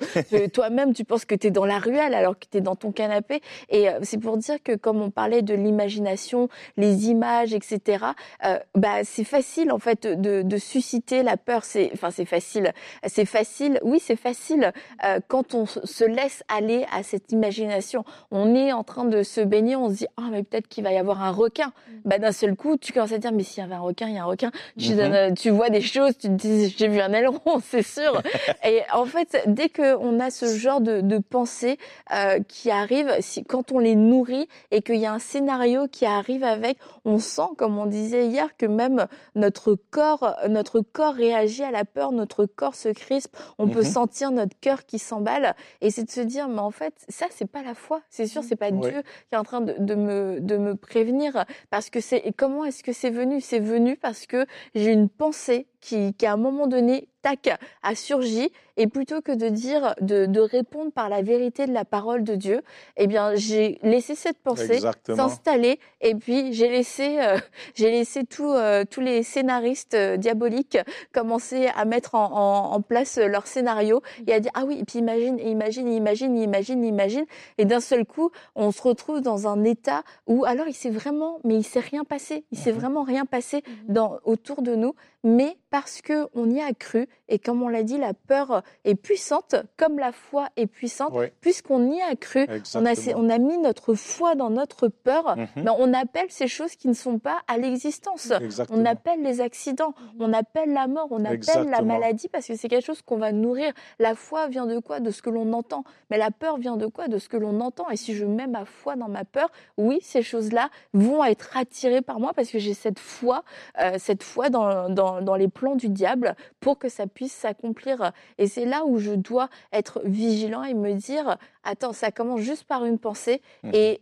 Toi-même 0.52 0.94
tu 0.94 1.04
penses 1.04 1.24
que 1.24 1.34
tu 1.34 1.48
es 1.48 1.50
dans 1.50 1.66
la 1.66 1.78
ruelle 1.78 2.14
alors 2.14 2.38
que 2.38 2.46
tu 2.50 2.58
es 2.58 2.60
dans 2.60 2.76
ton 2.76 2.92
canapé 2.92 3.40
et 3.68 3.88
euh, 3.88 3.98
c'est 4.02 4.18
pour 4.18 4.36
dire 4.36 4.62
que 4.62 4.76
comme 4.76 5.02
on 5.02 5.10
parlait 5.10 5.42
de 5.42 5.54
l'imagination, 5.54 6.48
les 6.76 7.08
images, 7.08 7.54
etc. 7.54 8.04
Euh, 8.44 8.58
bah 8.74 9.04
c'est 9.04 9.24
facile 9.24 9.72
en 9.72 9.78
fait 9.78 10.06
de, 10.06 10.42
de 10.42 10.56
susciter 10.58 11.22
la 11.22 11.36
peur. 11.36 11.64
C'est 11.64 11.96
c'est 12.10 12.24
facile. 12.24 12.72
C'est 13.06 13.24
facile, 13.24 13.78
oui, 13.82 14.00
c'est 14.00 14.16
facile 14.16 14.72
euh, 15.04 15.20
quand 15.28 15.54
on 15.54 15.66
se 15.66 16.04
laisse 16.04 16.42
aller 16.48 16.86
à 16.92 17.02
cette 17.02 17.32
imagination. 17.32 18.04
On 18.30 18.54
est 18.54 18.72
en 18.72 18.84
train 18.84 19.04
de 19.04 19.22
se 19.22 19.40
baigner, 19.40 19.76
on 19.76 19.88
se 19.90 19.94
dit, 19.94 20.06
ah, 20.16 20.28
mais 20.30 20.42
peut-être 20.42 20.68
qu'il 20.68 20.84
va 20.84 20.92
y 20.92 20.96
avoir 20.96 21.22
un 21.22 21.30
requin. 21.30 21.68
Mm. 21.68 21.92
Bah, 22.04 22.18
d'un 22.18 22.32
seul 22.32 22.56
coup, 22.56 22.76
tu 22.76 22.92
commences 22.92 23.12
à 23.12 23.18
dire, 23.18 23.32
mais 23.32 23.42
s'il 23.42 23.62
y 23.62 23.66
avait 23.66 23.74
un 23.74 23.80
requin, 23.80 24.08
il 24.08 24.14
y 24.14 24.18
a 24.18 24.22
un 24.22 24.26
requin. 24.26 24.50
Tu, 24.78 24.92
mm-hmm. 24.92 25.34
tu 25.34 25.50
vois 25.50 25.70
des 25.70 25.80
choses, 25.80 26.16
tu 26.18 26.28
te 26.28 26.32
dis, 26.32 26.74
j'ai 26.76 26.88
vu 26.88 27.00
un 27.00 27.12
aileron, 27.12 27.60
c'est 27.62 27.82
sûr. 27.82 28.20
Et 28.64 28.82
en 28.92 29.04
fait, 29.04 29.42
dès 29.46 29.68
qu'on 29.68 30.20
a 30.20 30.30
ce 30.30 30.46
genre 30.56 30.80
de, 30.80 31.00
de 31.00 31.18
pensée 31.18 31.78
euh, 32.12 32.40
qui 32.48 32.70
arrive, 32.70 33.10
si, 33.20 33.44
quand 33.44 33.72
on 33.72 33.78
les 33.78 33.94
nourrit 33.94 34.48
et 34.70 34.82
qu'il 34.82 34.96
y 34.96 35.06
a 35.06 35.12
un 35.12 35.18
scénario 35.18 35.86
qui 35.88 36.06
arrive 36.06 36.44
avec, 36.44 36.78
on 37.04 37.18
sent, 37.18 37.42
comme 37.56 37.78
on 37.78 37.86
disait 37.86 38.26
hier, 38.26 38.56
que 38.56 38.66
même 38.66 39.06
notre 39.34 39.76
corps, 39.90 40.36
notre 40.48 40.80
corps 40.80 41.14
réagit 41.14 41.64
à 41.64 41.70
la 41.70 41.84
peur, 41.94 42.12
notre 42.12 42.44
corps 42.44 42.74
se 42.74 42.88
crispe, 42.90 43.36
on 43.58 43.68
peut 43.68 43.80
mhm. 43.80 43.84
sentir 43.84 44.30
notre 44.30 44.58
cœur 44.60 44.84
qui 44.84 44.98
s'emballe. 44.98 45.54
Et 45.80 45.90
c'est 45.90 46.04
de 46.04 46.10
se 46.10 46.20
dire, 46.20 46.48
mais 46.48 46.58
en 46.58 46.70
fait, 46.70 46.94
ça, 47.08 47.26
c'est 47.30 47.50
pas 47.50 47.62
la 47.62 47.74
foi. 47.74 48.02
C'est 48.10 48.26
sûr, 48.26 48.42
c'est 48.44 48.56
pas 48.56 48.70
Dieu 48.70 49.02
qui 49.28 49.34
est 49.34 49.38
en 49.38 49.44
train 49.44 49.60
de, 49.60 49.94
me, 49.94 50.40
de 50.40 50.56
me 50.56 50.74
prévenir. 50.74 51.44
Parce 51.70 51.88
que 51.88 52.00
c'est, 52.00 52.18
et 52.18 52.32
comment 52.32 52.64
est-ce 52.64 52.82
que 52.82 52.92
c'est 52.92 53.10
venu? 53.10 53.40
C'est 53.40 53.60
venu 53.60 53.96
parce 53.96 54.26
que 54.26 54.46
j'ai 54.74 54.92
une 54.92 55.08
pensée 55.08 55.68
qui, 55.84 56.14
qui, 56.14 56.24
à 56.24 56.32
un 56.32 56.38
moment 56.38 56.66
donné, 56.66 57.08
tac, 57.20 57.58
a 57.82 57.94
surgi. 57.94 58.50
Et 58.76 58.88
plutôt 58.88 59.20
que 59.20 59.30
de 59.30 59.48
dire, 59.48 59.94
de, 60.00 60.26
de 60.26 60.40
répondre 60.40 60.90
par 60.90 61.08
la 61.08 61.22
vérité 61.22 61.66
de 61.66 61.72
la 61.72 61.84
parole 61.84 62.24
de 62.24 62.34
Dieu, 62.34 62.62
eh 62.96 63.06
bien, 63.06 63.36
j'ai 63.36 63.78
laissé 63.82 64.16
cette 64.16 64.38
pensée 64.38 64.80
s'installer. 65.06 65.78
Et 66.00 66.14
puis, 66.16 66.52
j'ai 66.54 66.68
laissé, 66.68 67.20
euh, 67.20 67.38
j'ai 67.74 67.90
laissé 67.90 68.24
tout, 68.24 68.50
euh, 68.50 68.84
tous 68.88 69.00
les 69.00 69.22
scénaristes 69.22 69.94
euh, 69.94 70.16
diaboliques 70.16 70.78
commencer 71.12 71.68
à 71.76 71.84
mettre 71.84 72.16
en, 72.16 72.32
en, 72.32 72.72
en, 72.72 72.80
place 72.80 73.18
leur 73.18 73.46
scénario 73.46 74.02
et 74.26 74.32
à 74.32 74.40
dire, 74.40 74.50
ah 74.54 74.64
oui, 74.66 74.78
et 74.80 74.84
puis 74.84 74.98
imagine, 74.98 75.38
imagine, 75.38 75.92
imagine, 75.92 76.36
imagine, 76.36 76.84
imagine. 76.84 77.26
Et 77.58 77.64
d'un 77.64 77.80
seul 77.80 78.04
coup, 78.04 78.30
on 78.56 78.72
se 78.72 78.82
retrouve 78.82 79.20
dans 79.20 79.46
un 79.46 79.62
état 79.62 80.02
où, 80.26 80.44
alors, 80.46 80.66
il 80.66 80.74
s'est 80.74 80.90
vraiment, 80.90 81.38
mais 81.44 81.54
il 81.54 81.64
s'est 81.64 81.80
rien 81.80 82.04
passé. 82.04 82.44
Il 82.50 82.58
s'est 82.58 82.72
mhm. 82.72 82.78
vraiment 82.80 83.02
rien 83.04 83.24
passé 83.24 83.62
mhm. 83.66 83.94
dans, 83.94 84.18
autour 84.24 84.62
de 84.62 84.74
nous 84.74 84.94
mais 85.24 85.56
parce 85.70 86.02
que 86.02 86.28
on 86.34 86.48
y 86.50 86.60
a 86.60 86.72
cru 86.72 87.08
et 87.28 87.38
comme 87.38 87.62
on 87.62 87.68
l'a 87.68 87.82
dit, 87.82 87.96
la 87.96 88.12
peur 88.12 88.62
est 88.84 88.94
puissante, 88.94 89.56
comme 89.76 89.98
la 89.98 90.12
foi 90.12 90.48
est 90.56 90.66
puissante, 90.66 91.14
puisqu'on 91.40 91.90
y 91.90 92.00
a 92.02 92.14
cru, 92.16 92.46
on 92.74 92.84
a, 92.84 92.92
on 93.16 93.30
a, 93.30 93.38
mis 93.38 93.58
notre 93.58 93.94
foi 93.94 94.34
dans 94.34 94.50
notre 94.50 94.88
peur, 94.88 95.36
mhm. 95.36 95.46
mais 95.56 95.70
on 95.78 95.94
appelle 95.94 96.26
ces 96.28 96.48
choses 96.48 96.76
qui 96.76 96.88
ne 96.88 96.92
sont 96.92 97.18
pas 97.18 97.40
à 97.48 97.56
l'existence. 97.56 98.32
On 98.70 98.84
appelle 98.84 99.22
les 99.22 99.40
accidents, 99.40 99.94
on 100.20 100.32
appelle 100.32 100.72
la 100.72 100.86
mort, 100.86 101.08
on 101.10 101.24
appelle 101.24 101.68
la 101.70 101.82
maladie 101.82 102.28
parce 102.28 102.46
que 102.46 102.56
c'est 102.56 102.68
quelque 102.68 102.84
chose 102.84 103.02
qu'on 103.02 103.16
va 103.16 103.32
nourrir. 103.32 103.72
La 103.98 104.14
foi 104.14 104.48
vient 104.48 104.66
de 104.66 104.78
quoi? 104.78 105.00
De 105.00 105.10
ce 105.10 105.22
que 105.22 105.30
l'on 105.30 105.52
entend. 105.54 105.84
Mais 106.10 106.18
la 106.18 106.30
peur 106.30 106.58
vient 106.58 106.76
de 106.76 106.86
quoi? 106.86 107.08
De 107.08 107.18
ce 107.18 107.28
que 107.28 107.36
l'on 107.36 107.60
entend. 107.60 107.88
Et 107.90 107.96
si 107.96 108.14
je 108.14 108.26
mets 108.26 108.46
ma 108.46 108.64
foi 108.66 108.96
dans 108.96 109.08
ma 109.08 109.24
peur, 109.24 109.50
oui, 109.78 109.98
ces 110.02 110.22
choses-là 110.22 110.68
vont 110.92 111.24
être 111.24 111.56
attirées 111.56 112.02
par 112.02 112.20
moi 112.20 112.32
parce 112.34 112.50
que 112.50 112.58
j'ai 112.58 112.74
cette 112.74 112.98
foi, 112.98 113.44
euh, 113.80 113.94
cette 113.98 114.22
foi 114.22 114.50
dans, 114.50 114.90
dans 114.90 115.13
dans, 115.22 115.36
les 115.36 115.48
plans 115.48 115.74
du 115.76 115.88
diable 115.88 116.36
pour 116.60 116.78
que 116.78 116.88
ça 116.88 117.06
puisse 117.06 117.32
s'accomplir. 117.32 118.12
Et 118.38 118.46
c'est 118.46 118.64
là 118.64 118.84
où 118.84 118.98
je 118.98 119.12
dois 119.12 119.48
être 119.72 120.00
vigilant 120.04 120.62
et 120.62 120.74
me 120.74 120.94
dire, 120.94 121.36
attends, 121.62 121.92
ça 121.92 122.10
commence 122.10 122.40
juste 122.40 122.64
par 122.64 122.84
une 122.84 122.98
pensée 122.98 123.42
mhm. 123.62 123.70
et 123.74 124.00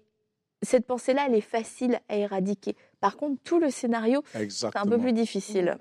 cette 0.63 0.87
pensée-là, 0.87 1.25
elle 1.27 1.35
est 1.35 1.41
facile 1.41 2.01
à 2.09 2.17
éradiquer. 2.17 2.77
Par 3.01 3.17
contre, 3.17 3.41
tout 3.43 3.59
le 3.59 3.71
scénario, 3.71 4.23
c'est 4.49 4.77
un 4.77 4.87
peu 4.87 4.99
plus 4.99 5.13
difficile. 5.13 5.77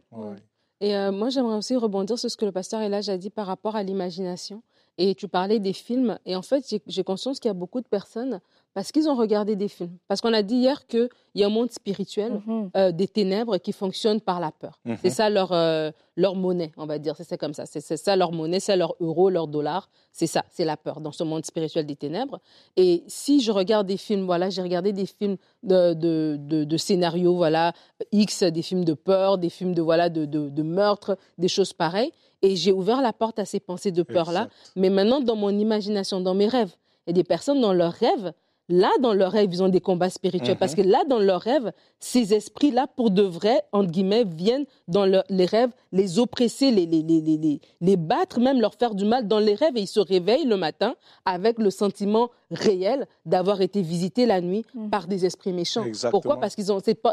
Et 0.80 0.96
euh, 0.98 1.12
moi, 1.12 1.30
j'aimerais 1.30 1.56
aussi 1.56 1.76
rebondir 1.76 2.18
sur 2.18 2.30
ce 2.30 2.36
que 2.36 2.46
le 2.46 2.52
pasteur 2.52 2.82
Elage 2.82 3.08
a 3.08 3.18
dit 3.18 3.30
par 3.30 3.46
rapport 3.46 3.76
à 3.76 3.84
l'imagination. 3.84 4.64
Et 4.98 5.14
tu 5.14 5.28
parlais 5.28 5.60
des 5.60 5.74
films. 5.74 6.18
Et 6.26 6.36
en 6.36 6.42
fait, 6.42 6.66
j'ai 6.88 7.04
conscience 7.04 7.40
qu'il 7.40 7.50
y 7.50 7.52
a 7.52 7.56
beaucoup 7.56 7.82
de 7.82 7.88
personnes 7.88 8.42
parce 8.74 8.92
qu'ils 8.92 9.10
ont 9.10 9.16
regardé 9.16 9.56
des 9.56 9.68
films. 9.68 9.98
Parce 10.08 10.22
qu'on 10.22 10.34
a 10.34 10.44
dit 10.44 10.56
hier 10.56 10.88
qu'il 10.88 11.10
y 11.36 11.44
a 11.44 11.48
un 11.48 11.50
monde 11.50 11.72
spirituel, 11.72 12.42
mhm. 12.46 12.70
euh, 12.78 12.92
des 12.92 13.08
ténèbres 13.08 13.58
qui 13.58 13.74
fonctionnent 13.74 14.22
par 14.22 14.40
la 14.40 14.52
peur. 14.52 14.80
Mhm. 14.86 14.98
C'est 15.02 15.10
ça 15.10 15.30
leur, 15.30 15.52
euh, 15.52 15.92
leur 16.16 16.36
monnaie, 16.36 16.72
on 16.78 16.86
va 16.86 16.98
dire. 16.98 17.16
C'est 17.22 17.38
comme 17.38 17.54
ça. 17.54 17.66
C'est 17.66 17.82
ça 17.82 18.16
leur 18.16 18.32
monnaie, 18.32 18.62
c'est 18.62 18.78
leur 18.78 18.96
euro, 19.02 19.30
leur 19.30 19.48
dollar. 19.48 19.90
C'est 20.14 20.28
ça, 20.28 20.46
c'est 20.50 20.64
la 20.64 20.78
peur 20.78 21.02
dans 21.02 21.12
ce 21.12 21.24
monde 21.24 21.46
spirituel 21.46 21.86
des 21.86 21.98
ténèbres. 21.98 22.40
Et 22.78 23.04
si 23.08 23.42
je 23.42 23.52
regarde 23.52 23.88
des 23.88 23.98
films, 23.98 24.26
voilà, 24.26 24.50
j'ai 24.50 24.62
regardé 24.62 24.94
des 24.94 25.06
films 25.06 25.38
de, 25.64 25.94
de, 25.94 26.38
de, 26.38 26.78
scénarios, 26.78 27.36
voilà, 27.36 27.74
X, 28.12 28.44
des 28.44 28.62
films 28.62 28.86
de 28.86 28.94
peur, 28.94 29.38
des 29.38 29.50
films 29.50 29.74
de, 29.74 29.82
voilà, 29.82 30.10
de, 30.10 30.26
de, 30.26 30.64
meurtre, 30.64 31.18
des 31.38 31.48
choses 31.50 31.74
pareilles. 31.74 32.12
Et 32.42 32.56
j'ai 32.56 32.72
ouvert 32.72 33.02
la 33.02 33.14
porte 33.14 33.38
à 33.38 33.46
ces 33.46 33.60
pensées 33.60 33.92
de 33.92 34.04
peur-là. 34.04 34.48
Mais 34.76 34.90
maintenant, 34.90 35.20
dans 35.20 35.36
mon 35.36 35.52
imagination, 35.52 36.22
dans 36.22 36.34
mes 36.34 36.48
rêves, 36.48 36.76
il 37.06 37.10
y 37.10 37.12
a 37.12 37.14
des 37.14 37.24
personnes 37.24 37.62
dans 37.62 37.74
leurs 37.74 37.94
rêves, 37.94 38.34
là, 38.72 38.90
dans 39.02 39.14
leur 39.14 39.32
rêve, 39.32 39.50
ils 39.52 39.62
ont 39.62 39.70
des 39.70 39.82
combats 39.82 40.10
spirituels. 40.10 40.58
Parce 40.58 40.76
Mhm. 40.76 40.84
que 40.84 40.90
là, 40.90 41.04
dans 41.08 41.20
leur 41.20 41.42
rêve, 41.42 41.72
ces 42.00 42.34
esprits-là, 42.34 42.88
pour 42.96 43.12
de 43.12 43.22
vrai, 43.22 43.62
entre 43.72 43.92
guillemets, 43.92 44.24
viennent 44.24 44.66
dans 44.88 45.06
leur- 45.06 45.24
les 45.30 45.46
rêves 45.46 45.72
les 45.94 46.20
oppresser, 46.20 46.72
les, 46.72 46.86
les, 46.86 47.02
les, 47.04 47.20
les, 47.20 47.38
les, 47.38 47.60
les 47.82 47.98
battre, 47.98 48.40
même 48.40 48.62
leur 48.62 48.76
faire 48.76 48.96
du 48.96 49.04
mal 49.04 49.28
dans 49.28 49.40
les 49.40 49.56
rêves. 49.56 49.76
Et 49.76 49.82
ils 49.82 49.88
se 49.88 50.00
réveillent 50.00 50.46
le 50.46 50.56
matin 50.56 50.96
avec 51.26 51.60
le 51.60 51.70
sentiment 51.70 52.30
réel 52.50 53.06
d'avoir 53.26 53.62
été 53.62 53.82
visités 53.82 54.26
la 54.26 54.40
nuit 54.42 54.64
Mhm. 54.74 54.90
par 54.90 55.08
des 55.08 55.26
esprits 55.26 55.52
méchants. 55.54 55.84
Exactement. 55.84 56.12
Pourquoi 56.22 56.40
Parce 56.40 56.56
que 56.56 56.62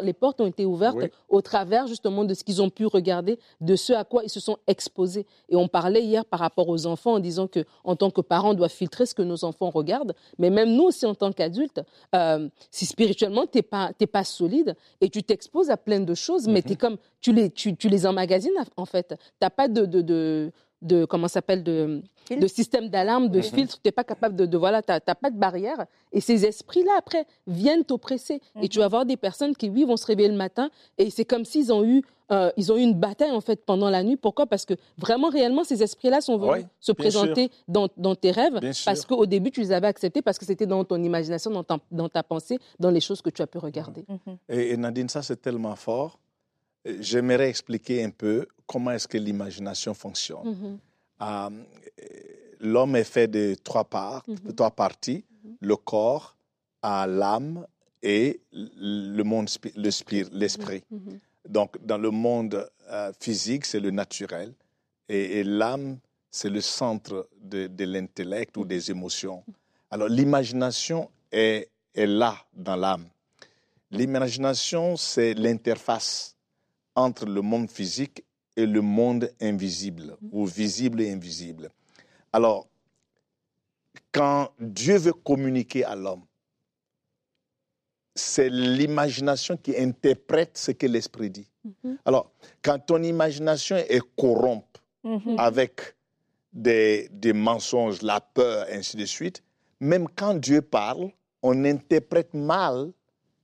les 0.04 0.12
portes 0.12 0.40
ont 0.40 0.46
été 0.46 0.64
ouvertes 0.64 0.96
Oui. 0.96 1.08
au 1.28 1.40
travers 1.42 1.86
justement 1.88 2.24
de 2.24 2.34
ce 2.34 2.44
qu'ils 2.44 2.62
ont 2.62 2.70
pu 2.70 2.86
regarder, 2.86 3.38
de 3.60 3.74
ce 3.76 3.92
à 3.92 4.04
quoi 4.04 4.22
ils 4.24 4.30
se 4.30 4.40
sont 4.40 4.56
exposés. 4.68 5.26
Et 5.48 5.56
on 5.56 5.66
parlait 5.68 6.02
hier 6.04 6.24
par 6.24 6.38
rapport 6.40 6.68
aux 6.68 6.86
enfants 6.86 7.14
en 7.14 7.18
disant 7.18 7.46
que 7.48 7.64
en 7.84 7.96
tant 7.96 8.10
que 8.10 8.20
parents, 8.20 8.50
on 8.50 8.54
doit 8.54 8.68
filtrer 8.68 9.06
ce 9.06 9.14
que 9.14 9.22
nos 9.22 9.44
enfants 9.44 9.70
regardent. 9.70 10.14
Mais 10.38 10.50
même 10.50 10.72
nous 10.74 10.84
aussi, 10.84 11.04
en 11.04 11.14
tant 11.14 11.32
qu'adultes, 11.32 11.47
euh, 12.14 12.48
si 12.70 12.86
spirituellement, 12.86 13.46
tu 13.46 13.58
n'es 13.58 13.62
pas, 13.62 13.92
t'es 13.96 14.06
pas 14.06 14.24
solide 14.24 14.74
et 15.00 15.08
tu 15.08 15.22
t'exposes 15.22 15.70
à 15.70 15.76
plein 15.76 16.00
de 16.00 16.14
choses, 16.14 16.46
mais 16.46 16.60
Mhm. 16.60 16.62
t'es 16.62 16.76
comme, 16.76 16.96
tu, 17.20 17.32
les, 17.32 17.50
tu, 17.50 17.76
tu 17.76 17.88
les 17.88 18.06
emmagasines 18.06 18.52
en 18.76 18.84
fait. 18.84 19.08
Tu 19.18 19.24
n'as 19.42 19.50
pas 19.50 19.68
de, 19.68 19.86
de, 19.86 20.00
de, 20.02 20.52
de- 20.82 21.04
comment 21.04 21.28
s'appelle, 21.28 21.62
de, 21.62 22.02
de 22.30 22.46
système 22.46 22.88
d'alarme, 22.88 23.28
de 23.28 23.38
Mhm. 23.38 23.42
filtre. 23.44 23.74
Tu 23.76 23.88
n'es 23.88 23.92
pas 23.92 24.04
capable 24.04 24.36
de, 24.36 24.46
de 24.46 24.56
voilà, 24.58 24.82
tu 24.82 24.92
n'as 24.92 25.00
pas 25.14 25.30
de 25.30 25.38
barrière. 25.38 25.86
Et 26.12 26.20
ces 26.20 26.44
esprits-là, 26.44 26.92
après, 26.98 27.26
viennent 27.46 27.84
t'oppresser. 27.84 28.40
Et 28.62 28.68
tu 28.68 28.78
vas 28.78 28.88
voir 28.88 29.04
des 29.06 29.16
personnes 29.16 29.56
qui, 29.56 29.68
oui, 29.70 29.84
vont 29.84 29.96
se 29.96 30.06
réveiller 30.06 30.28
le 30.28 30.36
matin 30.36 30.70
et 30.98 31.10
c'est 31.10 31.24
comme 31.24 31.44
s'ils 31.44 31.72
ont 31.72 31.84
eu 31.84 32.02
euh, 32.30 32.50
ils 32.58 32.70
ont 32.70 32.76
eu 32.76 32.82
une 32.82 32.92
bataille 32.92 33.30
en 33.30 33.40
fait 33.40 33.64
pendant 33.64 33.88
la 33.88 34.02
nuit. 34.02 34.16
Pourquoi? 34.18 34.44
Parce 34.44 34.66
que 34.66 34.74
vraiment, 34.98 35.30
réellement, 35.30 35.64
ces 35.64 35.82
esprits-là 35.82 36.20
sont 36.20 36.36
venus 36.36 36.66
se 36.78 36.92
présenter 36.92 37.50
dans, 37.68 37.88
dans 37.96 38.14
tes 38.14 38.32
rêves 38.32 38.60
Bien 38.60 38.72
parce 38.84 39.06
qu'au 39.06 39.24
début, 39.24 39.50
tu 39.50 39.60
les 39.60 39.72
avais 39.72 39.86
acceptés 39.86 40.20
parce 40.20 40.38
que 40.38 40.44
c'était 40.44 40.66
dans 40.66 40.84
ton 40.84 41.02
imagination, 41.02 41.50
dans 41.50 41.64
ta, 41.64 41.78
dans 41.90 42.10
ta 42.10 42.22
pensée, 42.22 42.58
dans 42.78 42.90
les 42.90 43.00
choses 43.00 43.22
que 43.22 43.30
tu 43.30 43.40
as 43.40 43.46
pu 43.46 43.56
regarder. 43.56 44.04
Mhm. 44.06 44.36
Et, 44.50 44.72
et 44.72 44.76
Nadine, 44.76 45.08
ça 45.08 45.22
c'est 45.22 45.40
tellement 45.40 45.74
fort. 45.74 46.18
Euh, 46.88 46.96
J'aimerais 47.00 47.48
expliquer 47.48 48.02
un 48.04 48.10
peu 48.10 48.46
comment 48.66 48.90
est-ce 48.92 49.08
que 49.08 49.18
l'imagination 49.18 49.94
fonctionne. 49.94 50.48
Mhm. 50.48 50.78
Euh, 51.22 51.50
L'homme 52.60 52.96
est 52.96 53.04
fait 53.04 53.28
de 53.28 53.54
trois 53.62 53.84
parts, 53.84 54.24
Mhm. 54.26 54.36
de 54.46 54.52
trois 54.52 54.70
parties 54.72 55.24
le 55.60 55.76
corps, 55.76 56.36
à 56.82 57.06
l'âme 57.06 57.66
et 58.02 58.40
le 58.52 59.22
monde, 59.22 59.48
le 59.76 59.90
l'esprit. 60.38 60.82
Donc, 61.48 61.76
dans 61.84 61.98
le 61.98 62.10
monde 62.10 62.68
euh, 62.90 63.12
physique, 63.20 63.64
c'est 63.64 63.80
le 63.80 63.90
naturel. 63.90 64.52
Et, 65.08 65.38
et 65.40 65.44
l'âme, 65.44 65.98
c'est 66.30 66.50
le 66.50 66.60
centre 66.60 67.28
de, 67.40 67.66
de 67.68 67.84
l'intellect 67.84 68.56
ou 68.56 68.64
des 68.64 68.90
émotions. 68.90 69.42
Alors, 69.90 70.08
l'imagination 70.08 71.10
est, 71.32 71.68
est 71.94 72.06
là 72.06 72.36
dans 72.54 72.76
l'âme. 72.76 73.06
L'imagination, 73.90 74.96
c'est 74.96 75.34
l'interface 75.34 76.36
entre 76.98 77.26
le 77.26 77.40
monde 77.42 77.70
physique 77.70 78.24
et 78.56 78.66
le 78.66 78.80
monde 78.80 79.30
invisible, 79.40 80.16
ou 80.32 80.44
visible 80.44 81.00
et 81.00 81.12
invisible. 81.12 81.70
Alors, 82.32 82.66
quand 84.12 84.50
Dieu 84.58 84.96
veut 84.98 85.12
communiquer 85.12 85.84
à 85.84 85.94
l'homme, 85.94 86.24
c'est 88.14 88.48
l'imagination 88.50 89.56
qui 89.56 89.76
interprète 89.76 90.58
ce 90.58 90.72
que 90.72 90.86
l'esprit 90.86 91.30
dit. 91.30 91.48
Mhm. 91.64 91.98
Alors, 92.04 92.32
quand 92.62 92.78
ton 92.80 93.02
imagination 93.02 93.76
est 93.76 94.02
corrompue 94.16 94.64
Mhm. 95.04 95.36
avec 95.38 95.94
des, 96.52 97.08
des 97.12 97.32
mensonges, 97.32 98.02
la 98.02 98.20
peur, 98.20 98.66
ainsi 98.72 98.96
de 98.96 99.04
suite, 99.04 99.42
même 99.78 100.08
quand 100.16 100.34
Dieu 100.34 100.60
parle, 100.60 101.10
on 101.42 101.64
interprète 101.64 102.34
mal 102.34 102.90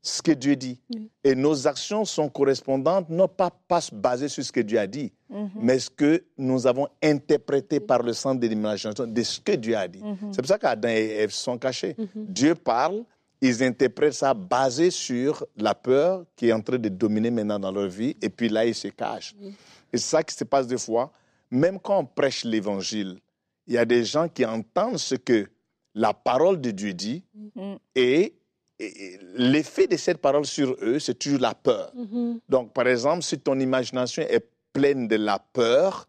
ce 0.07 0.21
que 0.21 0.33
Dieu 0.33 0.55
dit. 0.55 0.79
Oui. 0.95 1.11
Et 1.25 1.35
nos 1.35 1.67
actions 1.67 2.05
sont 2.05 2.29
correspondantes, 2.29 3.09
non 3.09 3.27
pas, 3.27 3.51
pas 3.51 3.81
basées 3.91 4.29
sur 4.29 4.45
ce 4.45 4.53
que 4.53 4.61
Dieu 4.61 4.79
a 4.79 4.87
dit, 4.87 5.11
Mhm. 5.31 5.51
mais 5.57 5.79
ce 5.79 5.89
que 5.89 6.23
nous 6.37 6.67
avons 6.67 6.87
interprété 7.03 7.81
par 7.81 8.03
le 8.03 8.13
sens 8.13 8.39
de 8.39 8.47
l'imagination 8.47 9.07
de 9.07 9.23
ce 9.23 9.41
que 9.41 9.53
Dieu 9.53 9.75
a 9.77 9.89
dit. 9.89 10.03
Mhm. 10.03 10.33
C'est 10.33 10.43
pour 10.43 10.49
ça 10.49 10.59
qu'Adam 10.59 10.89
et 10.91 11.17
Ève 11.23 11.31
sont 11.31 11.57
cachés. 11.57 11.97
Mhm. 11.99 12.27
Dieu 12.29 12.55
parle, 12.55 13.03
ils 13.41 13.63
interprètent 13.63 14.13
ça 14.13 14.35
basé 14.35 14.91
sur 14.91 15.45
la 15.57 15.75
peur 15.75 16.25
qui 16.37 16.49
est 16.49 16.53
en 16.53 16.61
train 16.61 16.79
de 16.79 16.91
dominer 16.91 17.31
maintenant 17.31 17.59
dans 17.59 17.73
leur 17.73 17.89
vie, 17.89 18.15
et 18.21 18.29
puis 18.29 18.51
là, 18.51 18.67
ils 18.67 18.75
se 18.75 18.89
cachent. 18.89 19.35
Et 19.93 19.97
c'est 19.97 20.09
ça 20.17 20.23
qui 20.23 20.35
se 20.35 20.45
passe 20.45 20.67
des 20.67 20.79
fois. 20.79 21.11
Même 21.51 21.81
quand 21.81 21.99
on 21.99 22.05
prêche 22.05 22.45
l'évangile, 22.45 23.19
il 23.67 23.73
y 23.75 23.79
a 23.79 23.87
des 23.87 24.05
gens 24.05 24.29
qui 24.29 24.45
entendent 24.45 24.99
ce 24.99 25.15
que 25.15 25.47
la 25.95 26.13
parole 26.13 26.61
de 26.61 26.71
Dieu 26.73 26.93
dit, 26.93 27.23
et 27.95 28.35
l'effet 29.37 29.87
de 29.87 29.97
cette 29.97 30.19
parole 30.19 30.45
sur 30.47 30.77
eux, 30.83 30.99
c'est 30.99 31.15
toujours 31.19 31.41
la 31.41 31.55
peur. 31.55 31.93
Mhm. 31.95 32.41
Donc, 32.49 32.73
par 32.73 32.87
exemple, 32.89 33.23
si 33.23 33.39
ton 33.39 33.59
imagination 33.59 34.23
est 34.29 34.45
pleine 34.73 35.07
de 35.09 35.17
la 35.17 35.39
peur, 35.39 36.09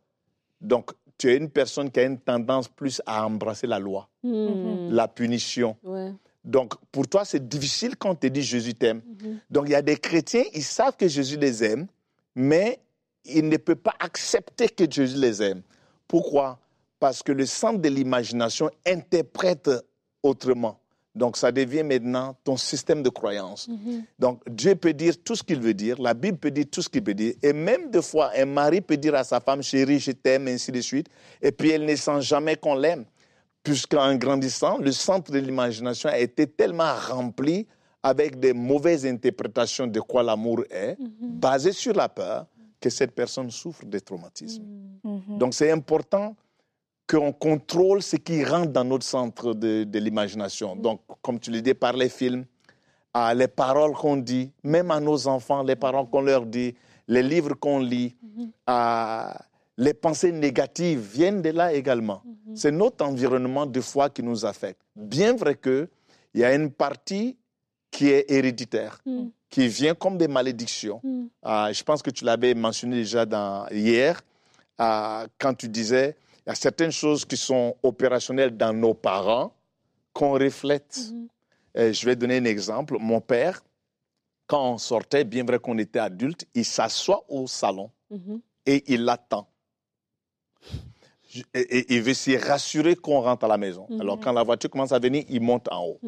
donc 0.62 0.92
tu 1.18 1.32
es 1.32 1.38
une 1.38 1.50
personne 1.50 1.90
qui 1.92 2.00
a 2.00 2.04
une 2.04 2.20
tendance 2.20 2.68
plus 2.68 3.02
à 3.06 3.26
embrasser 3.26 3.68
la 3.68 3.80
loi, 3.80 4.10
Mhm. 4.24 4.92
la 4.92 5.08
punition. 5.08 5.78
Ouais. 5.84 6.12
Donc, 6.44 6.74
pour 6.92 7.08
toi, 7.08 7.26
c'est 7.26 7.48
difficile 7.48 7.96
quand 7.98 8.12
on 8.12 8.16
te 8.16 8.28
dit 8.28 8.42
Jésus 8.44 8.74
t'aime. 8.74 9.02
Mhm. 9.06 9.40
Donc, 9.50 9.66
il 9.68 9.72
y 9.72 9.76
a 9.76 9.82
des 9.82 9.98
chrétiens, 9.98 10.44
ils 10.54 10.64
savent 10.64 10.96
que 10.98 11.08
Jésus 11.08 11.38
les 11.38 11.64
aime, 11.64 11.88
mais 12.36 12.80
ils 13.24 13.48
ne 13.48 13.58
peuvent 13.58 13.76
pas 13.78 13.96
accepter 14.00 14.70
que 14.70 14.90
Jésus 14.90 15.18
les 15.18 15.42
aime. 15.42 15.62
Pourquoi? 16.08 16.60
Parce 17.00 17.24
que 17.24 17.32
le 17.32 17.46
centre 17.46 17.80
de 17.80 17.90
l'imagination 17.90 18.70
interprète 18.86 19.70
autrement. 20.22 20.80
Donc, 21.16 21.38
ça 21.38 21.52
devient 21.52 21.84
maintenant 21.84 22.36
ton 22.44 22.58
système 22.58 23.02
de 23.02 23.10
croyance. 23.10 23.68
Mhm. 23.70 24.04
Donc, 24.20 24.42
Dieu 24.50 24.76
peut 24.76 24.94
dire 24.94 25.14
tout 25.24 25.36
ce 25.36 25.44
qu'il 25.44 25.62
veut 25.62 25.74
dire, 25.74 26.00
la 26.02 26.14
Bible 26.14 26.38
peut 26.38 26.52
dire 26.52 26.66
tout 26.70 26.82
ce 26.82 26.90
qu'il 26.90 27.04
peut 27.04 27.14
dire, 27.14 27.36
et 27.42 27.54
même 27.54 27.90
des 27.90 28.02
fois, 28.02 28.32
un 28.36 28.46
mari 28.46 28.82
peut 28.82 28.98
dire 28.98 29.16
à 29.16 29.24
sa 29.24 29.40
femme, 29.40 29.64
chérie, 29.64 30.00
je 30.00 30.12
t'aime, 30.12 30.48
ainsi 30.50 30.72
de 30.72 30.82
suite, 30.82 31.08
et 31.42 31.52
puis 31.52 31.70
elle 31.72 31.86
ne 31.86 31.96
sent 31.96 32.20
jamais 32.22 32.58
qu'on 32.58 32.76
l'aime, 32.76 33.06
puisqu'en 33.64 34.14
grandissant, 34.16 34.78
le 34.78 34.92
centre 34.92 35.32
de 35.32 35.40
l'imagination 35.40 36.10
a 36.10 36.18
été 36.20 36.46
tellement 36.48 36.94
rempli 37.10 37.66
avec 38.04 38.40
des 38.40 38.54
mauvaises 38.54 39.06
interprétations 39.06 39.88
de 39.88 40.00
quoi 40.02 40.22
l'amour 40.22 40.64
est, 40.70 40.98
Mhm. 41.00 41.40
basées 41.40 41.72
sur 41.72 41.94
la 41.94 42.10
peur, 42.10 42.46
que 42.82 42.90
cette 42.90 43.12
personne 43.16 43.50
souffre 43.50 43.86
des 43.86 44.02
traumatismes. 44.02 44.64
Mhm. 45.04 45.38
Donc, 45.40 45.54
c'est 45.54 45.72
important 45.72 46.36
qu'on 47.08 47.32
contrôle 47.32 48.02
ce 48.02 48.16
qui 48.16 48.44
rentre 48.44 48.72
dans 48.72 48.84
notre 48.84 49.06
centre 49.06 49.54
de, 49.54 49.84
de 49.84 50.00
l'imagination. 50.00 50.76
Donc, 50.76 51.02
comme 51.22 51.40
tu 51.40 51.52
le 51.52 51.62
dis, 51.62 51.74
par 51.74 51.94
les 51.94 52.10
films, 52.10 52.46
à 53.14 53.34
les 53.34 53.48
paroles 53.48 53.94
qu'on 53.94 54.18
dit, 54.18 54.52
même 54.64 54.92
à 54.92 55.00
nos 55.00 55.28
enfants, 55.28 55.64
les 55.64 55.76
paroles 55.76 56.10
qu'on 56.10 56.22
leur 56.22 56.46
dit, 56.46 56.76
les 57.08 57.22
livres 57.24 57.54
qu'on 57.54 57.80
lit, 57.80 58.16
à 58.66 59.40
les 59.78 59.94
pensées 59.94 60.32
négatives 60.32 61.00
viennent 61.00 61.42
de 61.42 61.50
là 61.50 61.74
également. 61.74 62.24
C'est 62.56 62.72
notre 62.72 63.06
environnement 63.06 63.66
de 63.66 63.82
foi 63.82 64.10
qui 64.10 64.24
nous 64.24 64.46
affecte. 64.46 64.82
Bien 64.96 65.36
vrai 65.36 65.56
qu'il 65.56 65.88
y 66.34 66.44
a 66.44 66.56
une 66.56 66.72
partie 66.72 67.38
qui 67.92 68.08
est 68.10 68.26
héréditaire, 68.32 69.00
Mhm. 69.06 69.30
qui 69.50 69.68
vient 69.68 69.94
comme 69.94 70.18
des 70.18 70.28
malédictions. 70.28 71.00
Mhm. 71.04 71.28
Ah, 71.44 71.70
je 71.72 71.84
pense 71.84 72.02
que 72.02 72.10
tu 72.10 72.26
l'avais 72.26 72.54
mentionné 72.54 72.96
déjà 72.98 73.26
dans, 73.26 73.68
hier, 73.70 74.22
ah, 74.78 75.26
quand 75.40 75.54
tu 75.54 75.68
disais, 75.70 76.16
il 76.46 76.50
y 76.50 76.52
a 76.52 76.56
certaines 76.56 76.92
choses 76.92 77.26
qui 77.26 77.38
sont 77.38 77.76
opérationnelles 77.82 78.56
dans 78.56 78.74
nos 78.74 78.94
parents 78.94 79.54
qu'on 80.14 80.34
reflète. 80.34 80.98
Mhm. 81.12 81.28
Euh, 81.78 81.94
je 81.94 82.06
vais 82.06 82.16
donner 82.16 82.38
un 82.38 82.46
exemple. 82.46 82.98
Mon 83.00 83.20
père, 83.20 83.64
quand 84.48 84.74
on 84.74 84.78
sortait, 84.78 85.24
bien 85.24 85.44
vrai 85.44 85.60
qu'on 85.60 85.78
était 85.78 86.00
adulte, 86.00 86.46
il 86.54 86.64
s'assoit 86.66 87.26
au 87.28 87.48
salon 87.48 87.90
Mhm. 88.12 88.40
et 88.66 88.94
il 88.94 89.10
attend. 89.10 89.48
Et, 91.54 91.94
il 91.96 92.02
veut 92.02 92.14
se 92.14 92.38
rassurer 92.48 92.96
qu'on 92.96 93.20
rentre 93.22 93.44
à 93.46 93.48
la 93.50 93.58
maison. 93.58 93.88
Mhm. 93.90 94.00
Alors, 94.02 94.20
quand 94.20 94.32
la 94.32 94.44
voiture 94.44 94.70
commence 94.70 94.92
à 94.94 95.00
venir, 95.00 95.24
il 95.28 95.42
monte 95.42 95.68
en 95.72 95.84
haut. 95.86 96.00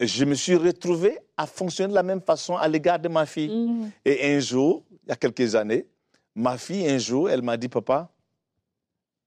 Je 0.00 0.24
me 0.24 0.34
suis 0.34 0.54
retrouvé 0.54 1.18
à 1.36 1.46
fonctionner 1.46 1.88
de 1.90 1.94
la 1.96 2.04
même 2.04 2.20
façon 2.20 2.56
à 2.56 2.68
l'égard 2.68 3.00
de 3.00 3.08
ma 3.08 3.26
fille. 3.26 3.90
Et 4.04 4.32
un 4.36 4.38
jour, 4.38 4.84
il 5.02 5.08
y 5.08 5.12
a 5.12 5.16
quelques 5.16 5.56
années, 5.56 5.86
ma 6.36 6.56
fille, 6.56 6.86
un 6.88 6.98
jour, 6.98 7.28
elle 7.28 7.42
m'a 7.42 7.56
dit, 7.56 7.68
papa, 7.68 8.08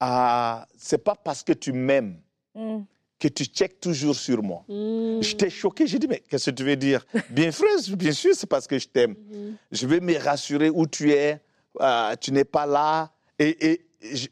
ah, 0.04 0.66
c'est 0.76 0.98
pas 0.98 1.14
parce 1.14 1.42
que 1.44 1.52
tu 1.52 1.72
m'aimes 1.72 2.16
Mhm. 2.56 2.84
que 3.20 3.28
tu 3.28 3.44
checkes 3.44 3.78
toujours 3.80 4.16
sur 4.16 4.42
moi. 4.42 4.64
Mhm. 4.68 5.22
J'étais 5.22 5.48
choqué, 5.48 5.86
j'ai 5.86 5.98
dit, 6.00 6.08
mais 6.08 6.18
qu'est-ce 6.28 6.50
que 6.50 6.56
tu 6.56 6.64
veux 6.64 6.74
dire? 6.76 7.06
Bien 7.30 7.50
frère, 7.52 7.76
bien 7.96 8.10
sûr, 8.12 8.34
c'est 8.34 8.48
parce 8.48 8.66
que 8.66 8.78
je 8.78 8.88
t'aime. 8.88 9.14
Mhm. 9.30 9.56
Je 9.70 9.86
veux 9.86 10.00
me 10.00 10.18
rassurer 10.18 10.68
où 10.70 10.86
tu 10.88 11.12
es, 11.12 11.40
ah, 11.78 12.14
tu 12.20 12.32
n'es 12.32 12.44
pas 12.44 12.66
là. 12.66 13.12
Et, 13.38 13.86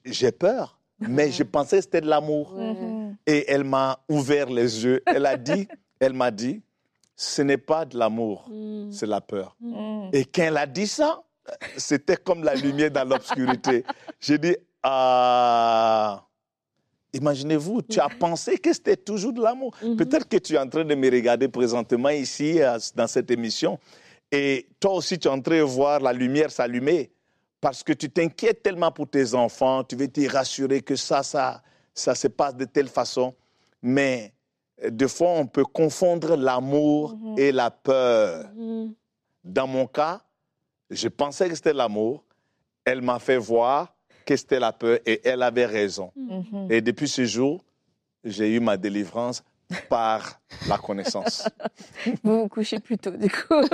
j'ai 0.05 0.33
peur, 0.33 0.79
mais 0.99 1.31
je 1.31 1.45
pensais 1.57 1.77
que 1.79 1.83
c'était 1.85 2.00
de 2.00 2.09
l'amour. 2.09 2.57
Et 3.27 3.45
elle 3.49 3.62
m'a 3.65 4.00
ouvert 4.09 4.50
les 4.50 4.85
yeux. 4.85 5.00
Elle 5.07 5.25
a 5.27 5.37
dit, 5.37 5.69
elle 6.00 6.12
m'a 6.15 6.33
dit, 6.33 6.61
ce 7.15 7.43
n'est 7.43 7.59
pas 7.59 7.85
de 7.85 7.97
l'amour, 7.97 8.49
Mhm. 8.50 8.91
c'est 8.93 9.07
la 9.07 9.21
peur. 9.21 9.57
Et 10.12 10.25
quand 10.25 10.43
elle 10.43 10.57
a 10.57 10.67
dit 10.67 10.89
ça, 10.89 11.23
c'était 11.77 12.17
comme 12.17 12.43
la 12.45 12.55
lumière 12.57 12.91
dans 12.91 13.09
l'obscurité. 13.09 13.85
J'ai 14.19 14.37
dit, 14.39 14.57
ah, 14.83 16.25
Imaginez-vous, 17.13 17.83
tu 17.83 17.99
as 17.99 18.09
pensé 18.09 18.57
que 18.59 18.73
c'était 18.73 18.97
toujours 18.97 19.33
de 19.33 19.43
l'amour. 19.43 19.75
Mhm. 19.83 19.97
Peut-être 19.97 20.29
que 20.29 20.37
tu 20.37 20.55
es 20.55 20.59
en 20.59 20.69
train 20.69 20.85
de 20.85 20.95
me 20.95 21.11
regarder 21.11 21.49
présentement 21.49 22.09
ici, 22.11 22.63
euh, 22.63 22.79
dans 22.95 23.09
cette 23.09 23.31
émission, 23.33 23.81
et 24.31 24.69
toi 24.79 24.93
aussi, 24.93 25.19
tu 25.19 25.27
es 25.27 25.31
en 25.31 25.41
train 25.41 25.57
de 25.59 25.63
voir 25.63 25.99
la 25.99 26.13
lumière 26.13 26.53
s'allumer 26.53 27.11
parce 27.61 27.83
que 27.83 27.93
tu 27.93 28.09
t'inquiètes 28.09 28.63
tellement 28.63 28.93
pour 28.93 29.11
tes 29.11 29.35
enfants, 29.35 29.83
tu 29.83 29.97
veux 29.97 30.07
te 30.07 30.25
rassurer 30.31 30.83
que 30.83 30.95
ça, 30.95 31.25
ça, 31.25 31.61
ça 31.93 32.15
se 32.15 32.29
passe 32.29 32.55
de 32.55 32.65
telle 32.65 32.87
façon. 32.89 33.35
Mais 33.83 34.33
euh, 34.85 34.91
des 34.91 35.09
fois, 35.09 35.31
on 35.31 35.47
peut 35.49 35.65
confondre 35.65 36.37
l'amour 36.37 37.17
Mhm. 37.17 37.39
et 37.39 37.51
la 37.51 37.73
peur. 37.73 38.47
Mhm. 38.55 38.95
Dans 39.43 39.67
mon 39.67 39.87
cas, 39.89 40.21
je 40.91 41.09
pensais 41.09 41.49
que 41.49 41.57
c'était 41.57 41.73
l'amour. 41.75 42.23
Elle 42.85 43.03
m'a 43.03 43.19
fait 43.19 43.37
voir 43.39 43.93
que 44.35 44.37
c'était 44.37 44.61
la 44.61 44.73
peur 44.73 44.99
et 45.07 45.21
elle 45.27 45.43
avait 45.43 45.67
raison. 45.67 46.13
Mhm. 46.17 46.69
Et 46.71 46.81
depuis 46.81 47.09
ce 47.09 47.25
jour, 47.25 47.65
j'ai 48.25 48.55
eu 48.55 48.61
ma 48.61 48.77
délivrance 48.77 49.43
par 49.89 50.41
la 50.69 50.79
connaissance. 50.79 51.49
Vous 52.25 52.43
vous 52.43 52.49
couchez 52.49 52.79
plus 52.81 52.99
tôt, 52.99 53.11
du 53.13 53.29
coup. 53.31 53.55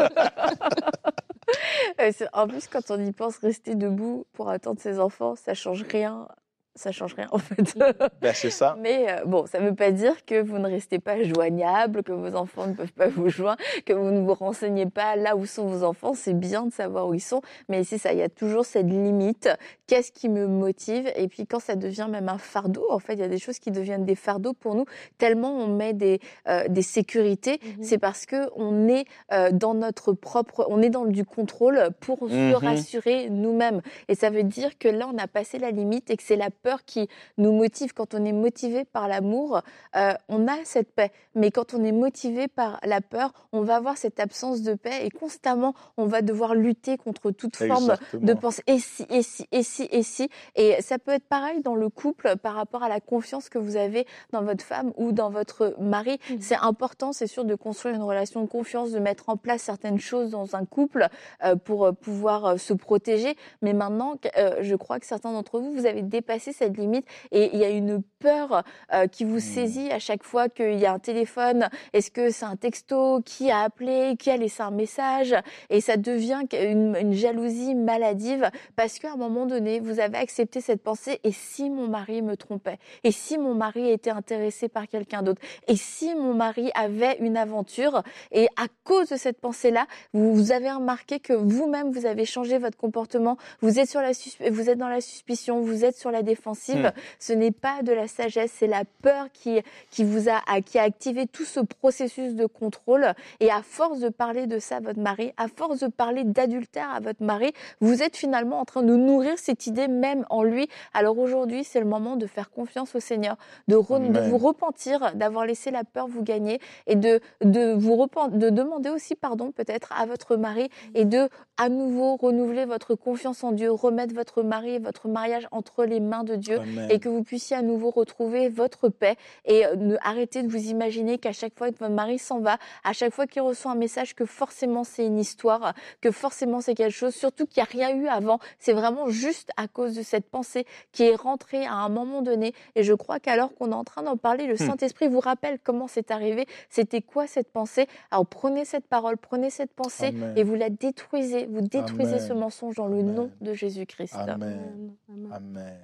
Euh, 2.00 2.10
c'est- 2.12 2.28
en 2.32 2.48
plus, 2.48 2.66
quand 2.66 2.90
on 2.90 3.00
y 3.02 3.12
pense, 3.12 3.38
rester 3.38 3.76
debout 3.76 4.26
pour 4.32 4.50
attendre 4.50 4.80
ses 4.80 4.98
enfants, 4.98 5.36
ça 5.36 5.54
change 5.54 5.84
rien. 5.84 6.26
Ça 6.76 6.92
change 6.92 7.14
rien, 7.14 7.26
en 7.32 7.38
fait. 7.38 7.76
ben, 8.20 8.32
c'est 8.34 8.50
ça. 8.50 8.76
Mais 8.80 9.06
euh, 9.10 9.24
bon, 9.24 9.46
ça 9.46 9.58
ne 9.60 9.68
veut 9.68 9.74
pas 9.74 9.90
dire 9.90 10.24
que 10.24 10.40
vous 10.40 10.58
ne 10.58 10.68
restez 10.68 10.98
pas 11.00 11.22
joignable, 11.24 12.02
que 12.04 12.12
vos 12.12 12.36
enfants 12.36 12.66
ne 12.68 12.74
peuvent 12.74 12.92
pas 12.92 13.08
vous 13.08 13.28
joindre, 13.28 13.56
que 13.84 13.92
vous 13.92 14.10
ne 14.10 14.20
vous 14.20 14.34
renseignez 14.34 14.86
pas 14.86 15.16
là 15.16 15.36
où 15.36 15.44
sont 15.46 15.66
vos 15.66 15.82
enfants. 15.84 16.14
C'est 16.14 16.38
bien 16.38 16.66
de 16.66 16.72
savoir 16.72 17.08
où 17.08 17.14
ils 17.14 17.20
sont, 17.20 17.40
mais 17.68 17.82
c'est 17.82 17.98
ça, 17.98 18.12
il 18.12 18.18
y 18.18 18.22
a 18.22 18.28
toujours 18.28 18.64
cette 18.64 18.86
limite. 18.86 19.48
Qu'est-ce 19.86 20.12
qui 20.12 20.28
me 20.28 20.46
motive? 20.46 21.10
Et 21.16 21.28
puis 21.28 21.46
quand 21.46 21.60
ça 21.60 21.74
devient 21.76 22.06
même 22.10 22.28
un 22.28 22.38
fardeau, 22.38 22.86
en 22.90 22.98
fait, 22.98 23.14
il 23.14 23.20
y 23.20 23.24
a 23.24 23.28
des 23.28 23.38
choses 23.38 23.58
qui 23.58 23.70
deviennent 23.70 24.04
des 24.04 24.14
fardeaux 24.14 24.52
pour 24.52 24.74
nous, 24.74 24.84
tellement 25.18 25.52
on 25.56 25.66
met 25.68 25.92
des, 25.94 26.20
euh, 26.48 26.68
des 26.68 26.82
sécurités, 26.82 27.58
Mhm. 27.62 27.82
c'est 27.82 27.98
parce 27.98 28.26
que 28.26 28.50
on 28.56 28.86
est 28.88 29.06
euh, 29.32 29.50
dans 29.50 29.74
notre 29.74 30.12
propre, 30.12 30.66
on 30.68 30.82
est 30.82 30.90
dans 30.90 31.06
du 31.06 31.24
contrôle 31.24 31.88
pour 32.00 32.24
Mhm. 32.24 32.30
se 32.52 32.54
rassurer 32.56 33.30
nous-mêmes. 33.30 33.80
Et 34.08 34.14
ça 34.14 34.30
veut 34.30 34.42
dire 34.42 34.76
que 34.78 34.88
là, 34.88 35.08
on 35.12 35.18
a 35.18 35.26
passé 35.26 35.58
la 35.58 35.70
limite 35.70 36.10
et 36.10 36.16
que 36.16 36.22
c'est 36.22 36.36
la 36.36 36.50
peur 36.66 36.84
qui 36.84 37.08
nous 37.38 37.52
motive. 37.52 37.92
Quand 37.94 38.12
on 38.12 38.24
est 38.24 38.32
motivé 38.32 38.84
par 38.84 39.06
l'amour, 39.06 39.62
euh, 39.94 40.14
on 40.28 40.48
a 40.48 40.56
cette 40.64 40.92
paix. 40.92 41.12
Mais 41.36 41.52
quand 41.52 41.74
on 41.74 41.84
est 41.84 41.92
motivé 41.92 42.48
par 42.48 42.80
la 42.82 43.00
peur, 43.00 43.32
on 43.52 43.60
va 43.60 43.76
avoir 43.76 43.96
cette 43.96 44.18
absence 44.18 44.62
de 44.62 44.74
paix 44.74 45.06
et 45.06 45.10
constamment, 45.10 45.74
on 45.96 46.06
va 46.06 46.22
devoir 46.22 46.56
lutter 46.56 46.96
contre 46.96 47.30
toute 47.30 47.54
forme 47.54 47.94
de 48.14 48.34
pensée. 48.34 48.64
Et 48.66 48.80
si, 48.80 49.06
et 49.10 49.22
si, 49.22 49.46
et 49.52 49.62
si, 49.62 49.88
et 49.92 50.02
si. 50.02 50.28
Et 50.56 50.82
ça 50.82 50.98
peut 50.98 51.12
être 51.12 51.28
pareil 51.28 51.60
dans 51.62 51.76
le 51.76 51.88
couple 51.88 52.34
par 52.36 52.54
rapport 52.54 52.82
à 52.82 52.88
la 52.88 52.98
confiance 52.98 53.48
que 53.48 53.58
vous 53.58 53.76
avez 53.76 54.04
dans 54.32 54.42
votre 54.42 54.64
femme 54.64 54.92
ou 54.96 55.12
dans 55.12 55.30
votre 55.30 55.76
mari. 55.78 56.18
Mhm. 56.30 56.38
C'est 56.40 56.56
important, 56.56 57.12
c'est 57.12 57.28
sûr, 57.28 57.44
de 57.44 57.54
construire 57.54 57.94
une 57.94 58.02
relation 58.02 58.40
de 58.42 58.48
confiance, 58.48 58.90
de 58.90 58.98
mettre 58.98 59.28
en 59.28 59.36
place 59.36 59.62
certaines 59.62 60.00
choses 60.00 60.30
dans 60.30 60.56
un 60.56 60.64
couple 60.64 61.06
euh, 61.44 61.54
pour 61.54 61.94
pouvoir 61.94 62.44
euh, 62.44 62.56
se 62.56 62.72
protéger. 62.72 63.36
Mais 63.62 63.72
maintenant, 63.72 64.16
euh, 64.36 64.56
je 64.62 64.74
crois 64.74 64.98
que 64.98 65.06
certains 65.06 65.32
d'entre 65.32 65.60
vous, 65.60 65.70
vous 65.70 65.86
avez 65.86 66.02
dépassé 66.02 66.52
cette 66.56 66.76
limite 66.76 67.06
et 67.30 67.50
il 67.52 67.58
y 67.60 67.64
a 67.64 67.70
une 67.70 68.02
peur 68.18 68.62
euh, 68.92 69.06
qui 69.06 69.24
vous 69.24 69.34
Mhm. 69.36 69.40
saisit 69.40 69.90
à 69.92 69.98
chaque 69.98 70.22
fois 70.22 70.48
qu'il 70.48 70.78
y 70.78 70.86
a 70.86 70.92
un 70.92 70.98
téléphone. 70.98 71.68
Est-ce 71.92 72.10
que 72.10 72.30
c'est 72.30 72.44
un 72.44 72.56
texto? 72.56 73.20
Qui 73.24 73.50
a 73.50 73.60
appelé? 73.60 74.16
Qui 74.18 74.30
a 74.30 74.36
laissé 74.36 74.62
un 74.62 74.70
message? 74.70 75.34
Et 75.70 75.80
ça 75.80 75.96
devient 75.96 76.40
une, 76.52 76.96
une 77.00 77.12
jalousie 77.12 77.74
maladive 77.74 78.50
parce 78.74 78.98
qu'à 78.98 79.12
un 79.12 79.16
moment 79.16 79.46
donné, 79.46 79.80
vous 79.80 80.00
avez 80.00 80.16
accepté 80.18 80.60
cette 80.60 80.82
pensée 80.82 81.20
et 81.24 81.32
si 81.32 81.70
mon 81.70 81.88
mari 81.88 82.22
me 82.22 82.36
trompait? 82.36 82.78
Et 83.04 83.12
si 83.12 83.38
mon 83.38 83.54
mari 83.54 83.90
était 83.90 84.10
intéressé 84.10 84.68
par 84.68 84.88
quelqu'un 84.88 85.22
d'autre? 85.22 85.40
Et 85.68 85.76
si 85.76 86.14
mon 86.14 86.34
mari 86.34 86.70
avait 86.74 87.16
une 87.20 87.36
aventure? 87.36 88.02
Et 88.32 88.46
à 88.56 88.66
cause 88.84 89.10
de 89.10 89.16
cette 89.16 89.40
pensée-là, 89.40 89.86
vous, 90.12 90.34
vous 90.34 90.52
avez 90.52 90.70
remarqué 90.70 91.20
que 91.20 91.32
vous-même, 91.32 91.90
vous 91.92 92.06
avez 92.06 92.24
changé 92.24 92.58
votre 92.58 92.76
comportement. 92.78 93.36
Vous 93.60 93.78
êtes, 93.78 93.88
sur 93.88 94.00
la 94.00 94.12
vous 94.50 94.70
êtes 94.70 94.78
dans 94.78 94.88
la 94.88 95.00
suspicion, 95.00 95.60
vous 95.60 95.84
êtes 95.84 95.96
sur 95.96 96.10
la 96.10 96.22
défensive. 96.46 96.86
Hmm. 96.86 97.00
Ce 97.18 97.32
n'est 97.32 97.50
pas 97.50 97.82
de 97.82 97.92
la 97.92 98.06
sagesse, 98.06 98.52
c'est 98.56 98.66
la 98.66 98.84
peur 99.02 99.26
qui, 99.32 99.60
qui 99.90 100.04
vous 100.04 100.28
a, 100.28 100.60
qui 100.60 100.78
a 100.78 100.82
activé 100.82 101.26
tout 101.26 101.44
ce 101.44 101.60
processus 101.60 102.34
de 102.34 102.46
contrôle. 102.46 103.12
Et 103.40 103.50
à 103.50 103.62
force 103.62 104.00
de 104.00 104.08
parler 104.08 104.46
de 104.46 104.58
ça 104.58 104.76
à 104.76 104.80
votre 104.80 105.00
mari, 105.00 105.32
à 105.36 105.48
force 105.48 105.80
de 105.80 105.88
parler 105.88 106.24
d'adultère 106.24 106.90
à 106.90 107.00
votre 107.00 107.22
mari, 107.22 107.52
vous 107.80 108.02
êtes 108.02 108.16
finalement 108.16 108.60
en 108.60 108.64
train 108.64 108.82
de 108.82 108.94
nourrir 108.94 109.38
cette 109.38 109.66
idée 109.66 109.88
même 109.88 110.24
en 110.30 110.42
lui. 110.42 110.68
Alors 110.94 111.18
aujourd'hui, 111.18 111.64
c'est 111.64 111.80
le 111.80 111.86
moment 111.86 112.16
de 112.16 112.26
faire 112.26 112.50
confiance 112.50 112.94
au 112.94 113.00
Seigneur, 113.00 113.36
de, 113.68 113.76
re- 113.76 114.10
de 114.10 114.18
Amen. 114.18 114.30
vous 114.30 114.38
repentir, 114.38 115.12
d'avoir 115.14 115.46
laissé 115.46 115.70
la 115.70 115.84
peur 115.84 116.06
vous 116.06 116.22
gagner 116.22 116.60
et 116.86 116.94
de, 116.94 117.20
de 117.42 117.72
vous 117.72 117.96
repen- 117.96 118.36
de 118.36 118.50
demander 118.50 118.90
aussi 118.90 119.14
pardon 119.14 119.50
peut-être 119.50 119.92
à 119.98 120.06
votre 120.06 120.36
mari 120.36 120.68
et 120.94 121.04
de 121.04 121.28
à 121.56 121.68
nouveau 121.68 122.16
renouveler 122.16 122.66
votre 122.66 122.94
confiance 122.94 123.42
en 123.42 123.52
Dieu, 123.52 123.70
remettre 123.70 124.14
votre 124.14 124.42
mari 124.42 124.74
et 124.74 124.78
votre 124.78 125.08
mariage 125.08 125.48
entre 125.50 125.84
les 125.84 126.00
mains 126.00 126.22
de 126.26 126.36
Dieu 126.36 126.58
Amen. 126.58 126.90
et 126.90 126.98
que 127.00 127.08
vous 127.08 127.22
puissiez 127.22 127.56
à 127.56 127.62
nouveau 127.62 127.90
retrouver 127.90 128.50
votre 128.50 128.90
paix 128.90 129.16
et 129.46 129.64
euh, 129.64 129.76
ne 129.76 129.96
arrêtez 130.02 130.42
de 130.42 130.48
vous 130.48 130.68
imaginer 130.68 131.16
qu'à 131.16 131.32
chaque 131.32 131.56
fois 131.56 131.70
que 131.70 131.78
votre 131.78 131.92
mari 131.94 132.18
s'en 132.18 132.40
va, 132.40 132.58
à 132.84 132.92
chaque 132.92 133.14
fois 133.14 133.26
qu'il 133.26 133.40
reçoit 133.42 133.72
un 133.72 133.76
message, 133.76 134.14
que 134.14 134.26
forcément 134.26 134.84
c'est 134.84 135.06
une 135.06 135.18
histoire, 135.18 135.72
que 136.00 136.10
forcément 136.10 136.60
c'est 136.60 136.74
quelque 136.74 136.92
chose, 136.92 137.14
surtout 137.14 137.46
qu'il 137.46 137.62
n'y 137.62 137.80
a 137.82 137.86
rien 137.88 137.96
eu 137.96 138.08
avant. 138.08 138.38
C'est 138.58 138.74
vraiment 138.74 139.08
juste 139.08 139.50
à 139.56 139.68
cause 139.68 139.94
de 139.94 140.02
cette 140.02 140.28
pensée 140.28 140.66
qui 140.92 141.04
est 141.04 141.14
rentrée 141.14 141.64
à 141.64 141.74
un 141.74 141.88
moment 141.88 142.20
donné. 142.22 142.52
Et 142.74 142.82
je 142.82 142.92
crois 142.92 143.20
qu'alors 143.20 143.54
qu'on 143.54 143.70
est 143.70 143.74
en 143.74 143.84
train 143.84 144.02
d'en 144.02 144.16
parler, 144.16 144.46
le 144.46 144.56
Saint-Esprit 144.56 145.08
vous 145.08 145.20
rappelle 145.20 145.58
comment 145.62 145.88
c'est 145.88 146.10
arrivé, 146.10 146.46
c'était 146.68 147.00
quoi 147.02 147.26
cette 147.26 147.50
pensée? 147.50 147.86
Alors 148.10 148.26
prenez 148.26 148.64
cette 148.64 148.86
parole, 148.86 149.16
prenez 149.16 149.50
cette 149.50 149.72
pensée 149.72 150.08
Amen. 150.08 150.34
et 150.36 150.42
vous 150.42 150.54
la 150.54 150.70
détruisez, 150.70 151.46
vous 151.46 151.60
détruisez 151.60 152.14
Amen. 152.14 152.28
ce 152.28 152.32
mensonge 152.32 152.76
dans 152.76 152.88
le 152.88 152.98
Amen. 152.98 153.14
nom 153.14 153.30
de 153.40 153.52
Jésus-Christ. 153.52 154.14
Amen. 154.16 154.94
Amen. 155.08 155.76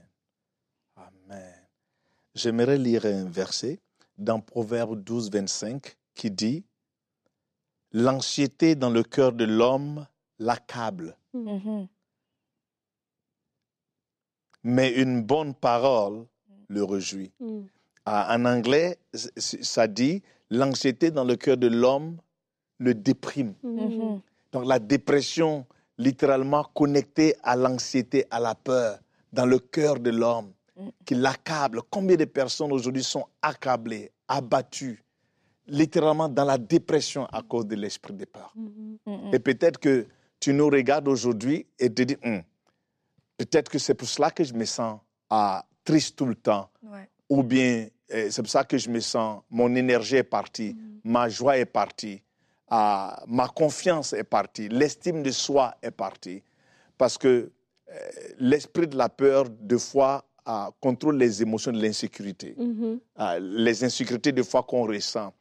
Amen. 1.02 1.54
J'aimerais 2.34 2.78
lire 2.78 3.04
un 3.06 3.24
verset 3.24 3.80
dans 4.18 4.40
Proverbe 4.40 5.02
12, 5.02 5.30
25 5.30 5.96
qui 6.14 6.30
dit 6.30 6.64
L'anxiété 7.92 8.74
dans 8.74 8.88
le 8.90 9.02
cœur 9.02 9.32
de 9.32 9.44
l'homme 9.44 10.06
l'accable, 10.38 11.16
Mhm. 11.34 11.86
mais 14.64 14.90
une 14.92 15.22
bonne 15.22 15.54
parole 15.54 16.26
le 16.68 16.84
réjouit. 16.84 17.32
Mhm. 17.40 17.66
Ah, 18.06 18.34
En 18.36 18.44
anglais, 18.44 18.98
ça 19.14 19.86
dit 19.86 20.22
L'anxiété 20.50 21.10
dans 21.10 21.24
le 21.24 21.36
cœur 21.36 21.56
de 21.56 21.66
l'homme 21.68 22.18
le 22.78 22.94
déprime. 22.94 23.54
Mhm. 23.62 24.20
Donc 24.52 24.66
la 24.66 24.78
dépression, 24.78 25.66
littéralement 25.98 26.64
connectée 26.64 27.34
à 27.42 27.56
l'anxiété, 27.56 28.26
à 28.30 28.38
la 28.40 28.54
peur, 28.54 28.98
dans 29.32 29.46
le 29.46 29.58
cœur 29.58 29.98
de 29.98 30.10
l'homme, 30.10 30.46
Mm. 30.48 30.61
Qui 31.04 31.14
l'accable. 31.14 31.80
Combien 31.90 32.16
de 32.16 32.24
personnes 32.24 32.72
aujourd'hui 32.72 33.02
sont 33.04 33.26
accablées, 33.40 34.10
abattues, 34.28 35.02
littéralement 35.66 36.28
dans 36.28 36.44
la 36.44 36.58
dépression 36.58 37.26
à 37.26 37.42
cause 37.42 37.66
de 37.66 37.74
l'esprit 37.76 38.14
de 38.14 38.24
peur? 38.24 38.52
Mhm. 38.56 38.98
Mhm. 39.06 39.34
Et 39.34 39.38
peut-être 39.38 39.78
que 39.78 40.06
tu 40.40 40.52
nous 40.52 40.68
regardes 40.68 41.08
aujourd'hui 41.08 41.66
et 41.78 41.92
te 41.92 42.02
dis, 42.02 42.16
Hum, 42.24 42.42
peut-être 43.36 43.70
que 43.70 43.78
c'est 43.78 43.94
pour 43.94 44.08
cela 44.08 44.30
que 44.30 44.44
je 44.44 44.54
me 44.54 44.64
sens 44.64 44.98
ah, 45.30 45.64
triste 45.84 46.16
tout 46.16 46.26
le 46.26 46.34
temps, 46.34 46.68
Ouais. 46.82 47.08
ou 47.28 47.42
bien 47.42 47.88
eh, 48.08 48.30
c'est 48.30 48.42
pour 48.42 48.50
ça 48.50 48.64
que 48.64 48.76
je 48.76 48.90
me 48.90 49.00
sens, 49.00 49.42
mon 49.50 49.74
énergie 49.74 50.16
est 50.16 50.22
partie, 50.24 50.76
ma 51.04 51.28
joie 51.28 51.56
est 51.58 51.64
partie, 51.64 52.22
ah, 52.68 53.22
ma 53.26 53.48
confiance 53.48 54.12
est 54.12 54.24
partie, 54.24 54.68
l'estime 54.68 55.22
de 55.22 55.30
soi 55.30 55.74
est 55.82 55.90
partie. 55.90 56.42
Parce 56.98 57.16
que 57.16 57.50
eh, 57.88 57.92
l'esprit 58.38 58.86
de 58.86 58.96
la 58.96 59.08
peur, 59.08 59.46
de 59.48 59.76
fois, 59.78 60.24
ah, 60.44 60.70
contrôle 60.80 61.16
les 61.18 61.42
émotions 61.42 61.72
de 61.72 61.80
l'insécurité, 61.80 62.54
Mhm. 62.58 62.98
Ah, 63.16 63.38
les 63.40 63.84
insécurités 63.84 64.32
de 64.32 64.42
fois 64.42 64.62
qu'on 64.62 64.86
ressent, 64.86 65.32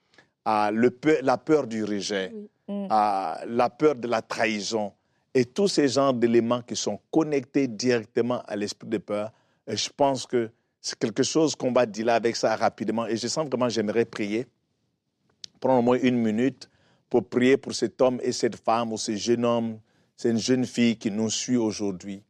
Ah, 0.46 0.72
le 0.74 0.90
peu- 0.90 1.20
la 1.22 1.38
peur 1.38 1.68
du 1.68 1.84
rejet, 1.84 2.32
Oui. 2.34 2.50
Mm. 2.68 2.88
La 2.90 3.70
peur 3.70 3.96
de 3.96 4.08
la 4.08 4.22
trahison, 4.24 4.92
et 5.36 5.46
tous 5.46 5.68
ces 5.68 5.88
genres 5.88 6.14
d'éléments 6.16 6.62
qui 6.64 6.76
sont 6.76 7.00
connectés 7.12 7.68
directement 7.68 8.42
à 8.48 8.56
l'esprit 8.56 8.88
de 8.90 8.98
peur. 8.98 9.32
Et 9.68 9.78
je 9.78 9.90
pense 9.96 10.26
que 10.26 10.50
c'est 10.82 10.98
quelque 10.98 11.22
chose 11.24 11.56
qu'on 11.56 11.72
va 11.72 11.86
dealer 11.86 12.14
avec 12.16 12.36
ça 12.36 12.56
rapidement. 12.56 13.06
Et 13.06 13.18
je 13.18 13.28
sens 13.28 13.48
vraiment, 13.48 13.70
j'aimerais 13.70 14.04
prier, 14.06 14.48
prendre 15.60 15.80
au 15.80 15.82
moins 15.84 16.00
une 16.02 16.18
minute 16.18 16.70
pour 17.10 17.24
prier 17.28 17.56
pour 17.58 17.74
cet 17.76 18.02
homme 18.02 18.20
et 18.24 18.32
cette 18.32 18.56
femme 18.56 18.92
ou 18.94 18.98
ce 18.98 19.16
jeune 19.16 19.46
homme, 19.46 19.80
cette 20.18 20.38
jeune 20.38 20.66
fille 20.66 20.98
qui 20.98 21.12
nous 21.12 21.30
suit 21.30 21.58
aujourd'hui. 21.58 22.24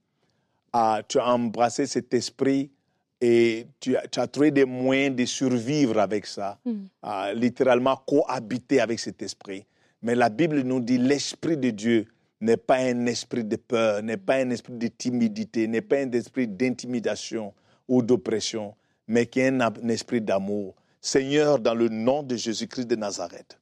Tu 1.07 1.19
as 1.19 1.27
embrassé 1.27 1.85
cet 1.85 2.13
esprit 2.13 2.71
et 3.19 3.67
tu 3.79 3.95
as, 3.95 4.07
tu 4.07 4.19
as 4.19 4.27
trouvé 4.27 4.51
des 4.51 4.65
moyens 4.65 5.15
de 5.15 5.25
survivre 5.25 5.99
avec 5.99 6.25
ça, 6.25 6.57
Mm. 6.65 6.85
Ah, 7.03 7.33
littéralement 7.33 7.95
cohabiter 7.95 8.79
avec 8.81 8.99
cet 8.99 9.21
esprit. 9.21 9.65
Mais 10.01 10.15
la 10.15 10.29
Bible 10.29 10.61
nous 10.61 10.79
dit 10.79 10.97
l'esprit 10.97 11.57
de 11.57 11.69
Dieu 11.69 12.07
n'est 12.39 12.57
pas 12.57 12.77
un 12.77 13.05
esprit 13.05 13.43
de 13.43 13.55
peur, 13.55 14.01
n'est 14.01 14.17
pas 14.17 14.37
un 14.37 14.49
esprit 14.49 14.73
de 14.73 14.87
timidité, 14.87 15.67
n'est 15.67 15.81
pas 15.81 15.97
un 15.97 16.11
esprit 16.11 16.47
d'intimidation 16.47 17.53
ou 17.87 18.01
d'oppression, 18.01 18.73
mais 19.07 19.27
qui 19.27 19.41
est 19.41 19.49
un 19.49 19.89
esprit 19.89 20.21
d'amour. 20.21 20.73
Seigneur, 20.99 21.59
dans 21.59 21.75
le 21.75 21.89
nom 21.89 22.23
de 22.23 22.35
Jésus-Christ 22.35 22.85
de 22.87 22.95
Nazareth, 22.95 23.59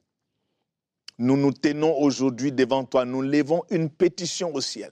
nous 1.18 1.36
nous 1.36 1.52
tenons 1.52 1.98
aujourd'hui 1.98 2.52
devant 2.52 2.84
toi, 2.84 3.04
nous 3.04 3.20
levons 3.20 3.62
une 3.70 3.90
pétition 3.90 4.54
au 4.54 4.62
ciel 4.62 4.90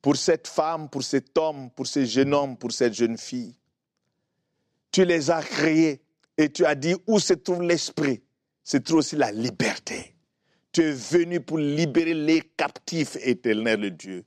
pour 0.00 0.16
cette 0.16 0.46
femme, 0.46 0.88
pour 0.88 1.02
cet 1.02 1.36
homme, 1.36 1.70
pour 1.70 1.86
ce 1.86 2.04
jeune 2.04 2.34
homme, 2.34 2.56
pour 2.56 2.72
cette 2.72 2.94
jeune 2.94 3.18
fille. 3.18 3.54
Tu 4.90 5.04
les 5.04 5.30
as 5.30 5.42
créés 5.42 6.00
et 6.36 6.50
tu 6.50 6.64
as 6.64 6.74
dit 6.74 6.94
où 7.06 7.18
se 7.18 7.34
trouve 7.34 7.62
l'esprit, 7.62 8.22
se 8.62 8.76
trouve 8.76 8.98
aussi 8.98 9.16
la 9.16 9.32
liberté. 9.32 10.14
Tu 10.72 10.82
es 10.82 10.92
venu 10.92 11.40
pour 11.40 11.58
libérer 11.58 12.14
les 12.14 12.42
captifs, 12.42 13.16
éternel 13.20 13.96
Dieu. 13.96 14.24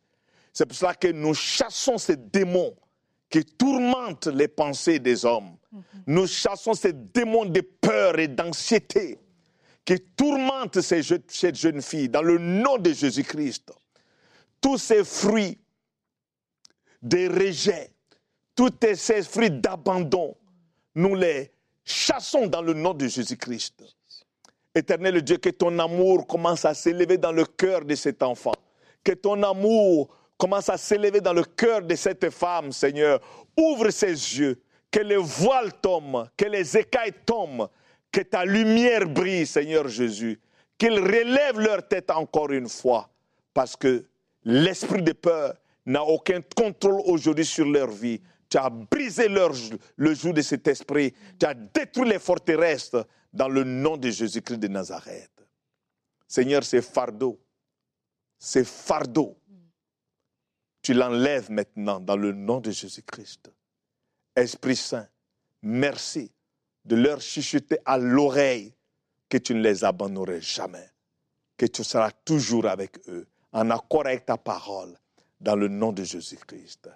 C'est 0.53 0.65
pour 0.65 0.75
cela 0.75 0.93
que 0.93 1.07
nous 1.07 1.33
chassons 1.33 1.97
ces 1.97 2.17
démons 2.17 2.75
qui 3.29 3.45
tourmentent 3.45 4.27
les 4.27 4.49
pensées 4.49 4.99
des 4.99 5.23
hommes. 5.23 5.55
Mhm. 5.71 5.83
Nous 6.07 6.27
chassons 6.27 6.73
ces 6.73 6.91
démons 6.91 7.45
de 7.45 7.61
peur 7.61 8.19
et 8.19 8.27
d'anxiété 8.27 9.17
qui 9.85 9.99
tourmentent 10.15 10.81
ces 10.81 11.01
cette 11.01 11.55
jeune 11.55 11.81
fille 11.81 12.09
dans 12.09 12.21
le 12.21 12.37
nom 12.37 12.77
de 12.77 12.91
Jésus-Christ. 12.91 13.71
Tous 14.61 14.77
ces 14.77 15.03
fruits 15.03 15.57
de 17.01 17.27
rejet, 17.27 17.91
tous 18.55 18.71
ces 18.95 19.23
fruits 19.23 19.49
d'abandon, 19.49 20.37
nous 20.95 21.15
les 21.15 21.51
chassons 21.83 22.47
dans 22.47 22.61
le 22.61 22.73
nom 22.73 22.93
de 22.93 23.07
Jésus-Christ. 23.07 23.83
Éternel 24.73 25.21
Dieu, 25.21 25.37
que 25.37 25.49
ton 25.49 25.77
amour 25.79 26.27
commence 26.27 26.63
à 26.63 26.73
s'élever 26.73 27.17
dans 27.17 27.31
le 27.31 27.45
cœur 27.45 27.83
de 27.83 27.95
cet 27.95 28.23
enfant. 28.23 28.53
Que 29.03 29.11
ton 29.13 29.41
amour 29.43 30.15
commence 30.37 30.69
à 30.69 30.77
s'élever 30.77 31.21
dans 31.21 31.33
le 31.33 31.43
cœur 31.43 31.81
de 31.81 31.95
cette 31.95 32.29
femme, 32.29 32.71
Seigneur. 32.71 33.19
Ouvre 33.57 33.89
ses 33.89 34.11
yeux, 34.11 34.61
que 34.89 34.99
les 34.99 35.17
voiles 35.17 35.73
tombent, 35.81 36.27
que 36.37 36.45
les 36.45 36.77
écailles 36.77 37.13
tombent, 37.25 37.69
que 38.11 38.21
ta 38.21 38.45
lumière 38.45 39.07
brille, 39.07 39.45
Seigneur 39.45 39.87
Jésus. 39.87 40.39
Qu'ils 40.77 40.99
relèvent 40.99 41.59
leur 41.59 41.87
tête 41.87 42.09
encore 42.11 42.51
une 42.51 42.69
fois, 42.69 43.09
parce 43.53 43.75
que 43.75 44.05
l'esprit 44.43 45.01
de 45.01 45.13
peur 45.13 45.55
n'a 45.85 46.03
aucun 46.03 46.41
contrôle 46.41 47.01
aujourd'hui 47.05 47.45
sur 47.45 47.65
leur 47.65 47.89
vie. 47.89 48.21
Tu 48.49 48.57
as 48.57 48.69
brisé 48.69 49.27
leur, 49.27 49.53
le 49.95 50.13
joug 50.13 50.33
de 50.33 50.41
cet 50.41 50.67
esprit. 50.67 51.13
Tu 51.39 51.45
as 51.45 51.53
détruit 51.53 52.09
les 52.09 52.19
forteresses 52.19 52.95
dans 53.33 53.47
le 53.47 53.63
nom 53.63 53.97
de 53.97 54.09
Jésus-Christ 54.09 54.57
de 54.57 54.67
Nazareth. 54.67 55.31
Seigneur, 56.27 56.63
ces 56.63 56.81
fardeaux, 56.81 57.39
ces 58.37 58.63
fardeaux, 58.63 59.37
tu 60.81 60.93
l'enlèves 60.93 61.51
maintenant 61.51 61.99
dans 61.99 62.17
le 62.17 62.31
nom 62.31 62.59
de 62.59 62.71
Jésus-Christ. 62.71 63.51
Esprit 64.35 64.75
Saint, 64.75 65.07
merci 65.61 66.31
de 66.85 66.95
leur 66.95 67.21
chuchoter 67.21 67.77
à 67.85 67.97
l'oreille 67.97 68.73
que 69.29 69.37
tu 69.37 69.53
ne 69.53 69.61
les 69.61 69.83
abandonneras 69.83 70.39
jamais, 70.39 70.89
que 71.57 71.65
tu 71.65 71.83
seras 71.83 72.11
toujours 72.11 72.65
avec 72.65 72.97
eux, 73.07 73.27
en 73.53 73.69
accord 73.69 74.05
avec 74.05 74.25
ta 74.25 74.37
parole, 74.37 74.95
dans 75.39 75.55
le 75.55 75.67
nom 75.67 75.91
de 75.91 76.03
Jésus-Christ. 76.03 76.89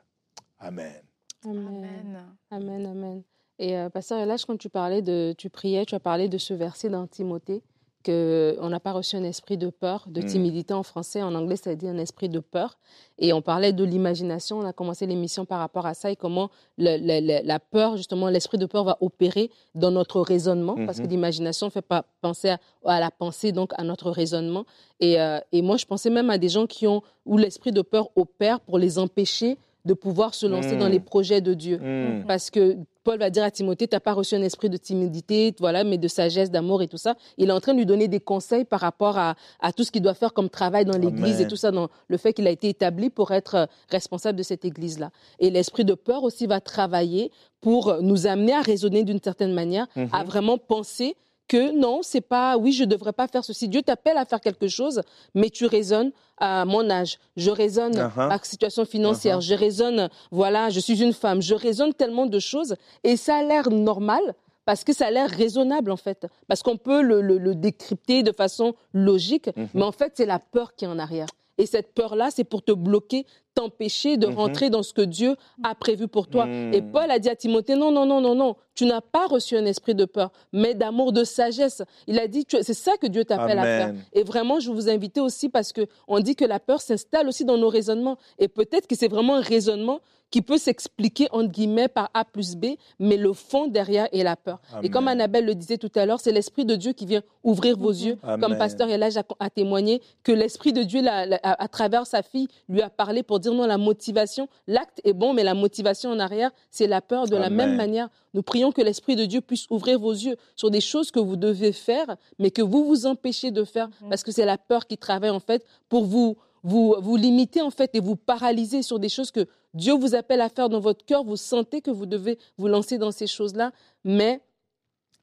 Amen. 0.60 1.02
Amen. 1.44 2.36
Amen, 2.50 2.86
amen. 2.86 3.24
Et 3.60 3.78
euh, 3.78 3.90
Pasteur 3.90 4.20
Elage, 4.20 4.46
quand 4.46 4.58
tu 4.58 4.70
parlais 4.70 5.02
de, 5.02 5.34
tu 5.38 5.50
priais, 5.50 5.86
tu 5.86 5.96
as 5.96 6.00
parlé 6.00 6.28
de 6.28 6.38
ce 6.38 6.54
verset 6.54 6.90
dans 6.90 7.08
Timothée, 7.08 7.62
qu'on 8.06 8.70
n'a 8.70 8.80
pas 8.80 8.92
reçu 8.92 9.16
un 9.16 9.24
esprit 9.24 9.58
de 9.58 9.70
peur, 9.70 10.06
de 10.08 10.22
hmm. 10.22 10.26
timidité 10.26 10.74
en 10.74 10.84
français. 10.84 11.24
En 11.24 11.34
anglais, 11.34 11.56
ça 11.56 11.76
dit 11.76 11.88
un 11.88 11.98
esprit 11.98 12.30
de 12.30 12.40
peur. 12.40 12.78
Et 13.18 13.34
on 13.34 13.42
parlait 13.42 13.74
de 13.74 13.84
l'imagination. 13.84 14.60
On 14.60 14.66
a 14.66 14.74
commencé 14.74 15.08
l'émission 15.08 15.46
par 15.46 15.60
rapport 15.60 15.86
à 15.86 15.94
ça 15.94 16.12
et 16.12 16.16
comment 16.16 16.50
la 16.78 17.60
peur, 17.60 17.98
justement, 17.98 18.30
l'esprit 18.30 18.58
de 18.58 18.66
peur 18.66 18.84
va 18.84 18.98
opérer 19.02 19.50
dans 19.74 19.92
notre 19.92 20.22
raisonnement, 20.22 20.76
parce 20.86 21.00
que 21.00 21.06
hmm. 21.06 21.10
l'imagination 21.10 21.70
fait 21.70 21.82
pas 21.82 22.06
penser 22.22 22.56
à, 22.86 23.00
la 23.00 23.12
pensée, 23.12 23.52
donc 23.52 23.72
à 23.78 23.84
notre 23.84 24.12
raisonnement. 24.12 24.66
Et, 25.00 25.20
euh, 25.20 25.40
et 25.52 25.62
moi, 25.62 25.78
je 25.78 25.86
pensais 25.86 26.10
même 26.10 26.30
à 26.30 26.38
des 26.38 26.50
gens 26.50 26.68
qui 26.68 26.88
ont, 26.88 27.02
où 27.26 27.38
l'esprit 27.38 27.72
de 27.72 27.82
peur 27.82 28.10
opère 28.16 28.60
pour 28.60 28.78
les 28.78 29.00
empêcher 29.00 29.58
de 29.86 29.94
pouvoir 29.94 30.34
se 30.34 30.46
lancer 30.46 30.76
dans 30.76 30.88
hmm. 30.88 30.92
les 30.92 31.00
projets 31.00 31.42
de 31.42 31.54
Dieu. 31.54 31.78
Hmm. 31.78 32.26
Parce 32.28 32.50
que 32.50 32.78
Paul 33.06 33.20
va 33.20 33.30
dire 33.30 33.44
à 33.44 33.52
Timothée, 33.52 33.88
tu 33.88 33.96
n'as 33.96 34.00
pas 34.00 34.14
reçu 34.14 34.34
un 34.34 34.42
esprit 34.42 34.68
de 34.68 34.78
timidité, 34.78 35.54
voilà, 35.60 35.84
mais 35.84 36.00
de 36.00 36.08
sagesse, 36.08 36.50
d'amour 36.50 36.82
et 36.82 36.88
tout 36.88 36.98
ça. 36.98 37.16
Il 37.38 37.50
est 37.50 37.54
en 37.54 37.62
train 37.62 37.74
de 37.74 37.78
lui 37.78 37.86
donner 37.86 38.08
des 38.08 38.20
conseils 38.20 38.66
par 38.66 38.82
rapport 38.82 39.18
à, 39.18 39.36
tout 39.78 39.84
ce 39.84 39.92
qu'il 39.92 40.02
doit 40.02 40.16
faire 40.16 40.34
comme 40.34 40.50
travail 40.50 40.86
dans 40.86 40.98
l'Église 40.98 41.40
et 41.40 41.48
tout 41.48 41.56
ça, 41.56 41.72
dans 41.72 41.88
le 42.08 42.18
fait 42.18 42.34
qu'il 42.34 42.48
a 42.48 42.50
été 42.50 42.68
établi 42.68 43.12
pour 43.12 43.32
être 43.32 43.70
responsable 43.90 44.38
de 44.38 44.44
cette 44.44 44.66
Église-là. 44.66 45.12
Et 45.40 45.52
l'esprit 45.52 45.86
de 45.86 45.94
peur 45.94 46.24
aussi 46.24 46.48
va 46.48 46.60
travailler 46.60 47.32
pour 47.62 48.02
nous 48.02 48.26
amener 48.26 48.54
à 48.54 48.62
raisonner 48.62 49.04
d'une 49.04 49.22
certaine 49.22 49.54
manière, 49.54 49.88
à 50.12 50.24
mhm. 50.24 50.26
vraiment 50.26 50.58
penser 50.58 51.16
que 51.48 51.78
non, 51.78 52.02
c'est 52.02 52.22
pas, 52.22 52.58
oui, 52.58 52.72
je 52.72 52.84
ne 52.84 52.90
devrais 52.90 53.14
pas 53.14 53.28
faire 53.28 53.44
ceci. 53.44 53.68
Dieu 53.68 53.82
t'appelle 53.82 54.18
à 54.18 54.26
faire 54.26 54.42
quelque 54.42 54.68
chose, 54.68 55.02
mais 55.34 55.50
tu 55.50 55.66
raisonnes 55.66 56.12
à 56.38 56.66
mon 56.66 56.90
âge, 56.90 57.18
je 57.38 57.50
raisonne 57.50 57.94
uh-huh. 57.94 58.30
à 58.32 58.40
situation 58.44 58.86
financière, 58.86 59.40
uh-huh. 59.40 59.48
je 59.48 59.54
raisonne, 59.54 60.10
voilà, 60.32 60.70
je 60.70 60.80
suis 60.80 61.02
une 61.02 61.14
femme, 61.14 61.42
je 61.42 61.56
raisonne 61.56 61.94
tellement 61.94 62.26
de 62.26 62.40
choses 62.40 62.76
et 63.04 63.16
ça 63.16 63.38
a 63.38 63.44
l'air 63.44 63.70
normal 63.70 64.22
parce 64.66 64.84
que 64.84 64.92
ça 64.94 65.08
a 65.08 65.12
l'air 65.12 65.30
raisonnable 65.30 65.92
en 65.92 65.98
fait, 65.98 66.28
parce 66.48 66.62
qu'on 66.62 66.76
peut 66.76 67.02
le, 67.02 67.56
décrypter 67.56 68.24
de 68.24 68.32
façon 68.32 68.74
logique, 68.94 69.48
mm-hmm. 69.48 69.68
mais 69.76 69.84
en 69.84 69.92
fait 69.92 70.14
c'est 70.16 70.26
la 70.26 70.40
peur 70.40 70.76
qui 70.76 70.86
est 70.86 70.88
en 70.90 71.00
arrière. 71.00 71.28
Et 71.58 71.66
cette 71.66 71.94
peur-là, 71.94 72.32
c'est 72.32 72.44
pour 72.44 72.64
te 72.64 72.72
bloquer, 72.72 73.26
t'empêcher 73.56 74.18
de 74.18 74.28
mhm. 74.28 74.36
rentrer 74.36 74.70
dans 74.70 74.84
ce 74.84 74.94
que 74.94 75.02
Dieu 75.02 75.36
a 75.64 75.74
prévu 75.74 76.08
pour 76.08 76.28
toi. 76.28 76.46
Et 76.48 76.82
hmm. 76.82 76.92
Paul 76.92 77.10
a 77.10 77.20
dit 77.20 77.30
à 77.30 77.36
Timothée, 77.36 77.76
non, 77.76 77.92
non, 77.92 78.06
non, 78.06 78.22
non, 78.22 78.36
non, 78.36 78.56
tu 78.76 78.86
n'as 78.86 79.02
pas 79.02 79.26
reçu 79.28 79.56
un 79.56 79.66
esprit 79.66 79.96
de 79.96 80.06
peur, 80.06 80.32
mais 80.52 80.74
d'amour, 80.74 81.14
de 81.14 81.24
sagesse. 81.24 81.82
Il 82.08 82.20
a 82.20 82.28
dit, 82.28 82.46
c'est 82.50 82.74
ça 82.74 82.98
que 82.98 83.08
Dieu 83.08 83.24
t'appelle 83.24 83.58
à 83.58 83.64
faire. 83.64 83.96
Et 84.14 84.24
vraiment, 84.24 84.60
je 84.60 84.70
vous 84.70 84.90
invite 84.90 85.18
aussi 85.18 85.50
parce 85.50 85.72
que 85.72 85.88
on 86.08 86.20
dit 86.20 86.36
que 86.36 86.46
la 86.46 86.60
peur 86.60 86.82
s'installe 86.82 87.28
aussi 87.28 87.46
dans 87.46 87.58
nos 87.58 87.70
raisonnements. 87.70 88.18
Et 88.38 88.48
peut-être 88.48 88.88
que 88.88 88.96
c'est 88.96 89.08
vraiment 89.08 89.36
un 89.36 89.42
raisonnement 89.42 90.02
qui 90.32 90.42
peut 90.42 90.58
s'expliquer 90.58 91.28
entre 91.32 91.50
guillemets 91.50 91.88
par 91.88 92.10
A 92.14 92.26
plus 92.26 92.56
B, 92.56 92.76
mais 93.00 93.18
le 93.18 93.34
fond 93.34 93.68
derrière 93.68 94.08
est 94.12 94.24
la 94.24 94.36
peur. 94.36 94.60
Et 94.84 94.90
comme 94.90 95.08
Annabelle 95.08 95.46
le 95.46 95.56
disait 95.56 95.78
tout 95.78 95.92
à 95.96 96.06
l'heure, 96.06 96.20
c'est 96.20 96.32
l'Esprit 96.32 96.66
de 96.66 96.76
Dieu 96.76 96.94
qui 96.94 97.06
vient 97.06 97.22
ouvrir 97.44 97.78
vos 97.78 97.92
yeux, 97.92 98.18
comme 98.42 98.58
Pasteur 98.58 98.90
Elage 98.90 99.18
a, 99.18 99.24
a 99.40 99.50
témoigné, 99.50 100.02
que 100.24 100.32
l'Esprit 100.32 100.74
de 100.74 100.84
Dieu, 100.84 101.02
à 101.08 101.68
travers 101.68 102.06
sa 102.06 102.22
fille, 102.22 102.48
lui 102.68 102.82
a 102.82 102.90
parlé 102.90 103.24
pour 103.24 103.40
dire 103.40 103.45
non, 103.54 103.66
la 103.66 103.78
motivation, 103.78 104.48
l'acte 104.68 105.02
est 105.04 105.14
bon, 105.14 105.34
mais 105.34 105.44
la 105.44 105.54
motivation 105.54 106.10
en 106.10 106.20
arrière, 106.20 106.52
c'est 106.72 106.88
la 106.88 107.02
peur. 107.02 107.28
De 107.28 107.36
la 107.36 107.50
même 107.50 107.76
manière, 107.76 108.10
nous 108.34 108.44
prions 108.44 108.72
que 108.72 108.82
l'Esprit 108.82 109.16
de 109.16 109.26
Dieu 109.26 109.42
puisse 109.42 109.68
ouvrir 109.70 110.00
vos 110.00 110.12
yeux 110.12 110.36
sur 110.56 110.72
des 110.72 110.82
choses 110.82 111.12
que 111.12 111.20
vous 111.20 111.36
devez 111.36 111.72
faire, 111.72 112.16
mais 112.40 112.52
que 112.52 112.62
vous 112.62 112.86
vous 112.86 113.06
empêchez 113.06 113.52
de 113.52 113.64
faire, 113.64 113.90
mhm. 114.02 114.10
parce 114.10 114.24
que 114.24 114.32
c'est 114.32 114.46
la 114.46 114.58
peur 114.58 114.88
qui 114.88 114.98
travaille 114.98 115.30
en 115.30 115.40
fait 115.40 115.66
pour 115.90 116.06
vous 116.06 116.38
vous, 116.66 116.96
vous 117.00 117.16
limitez 117.16 117.62
en 117.62 117.70
fait 117.70 117.94
et 117.94 118.00
vous 118.00 118.16
paralysez 118.16 118.82
sur 118.82 118.98
des 118.98 119.08
choses 119.08 119.30
que 119.30 119.48
Dieu 119.76 119.94
vous 119.94 120.16
appelle 120.16 120.42
à 120.42 120.50
faire 120.50 120.68
dans 120.68 120.80
votre 120.80 121.06
cœur. 121.06 121.24
Vous 121.24 121.38
sentez 121.38 121.80
que 121.80 121.92
vous 121.92 122.08
devez 122.08 122.40
vous 122.58 122.68
lancer 122.68 122.98
dans 122.98 123.12
ces 123.12 123.28
choses-là, 123.28 123.72
mais 124.04 124.42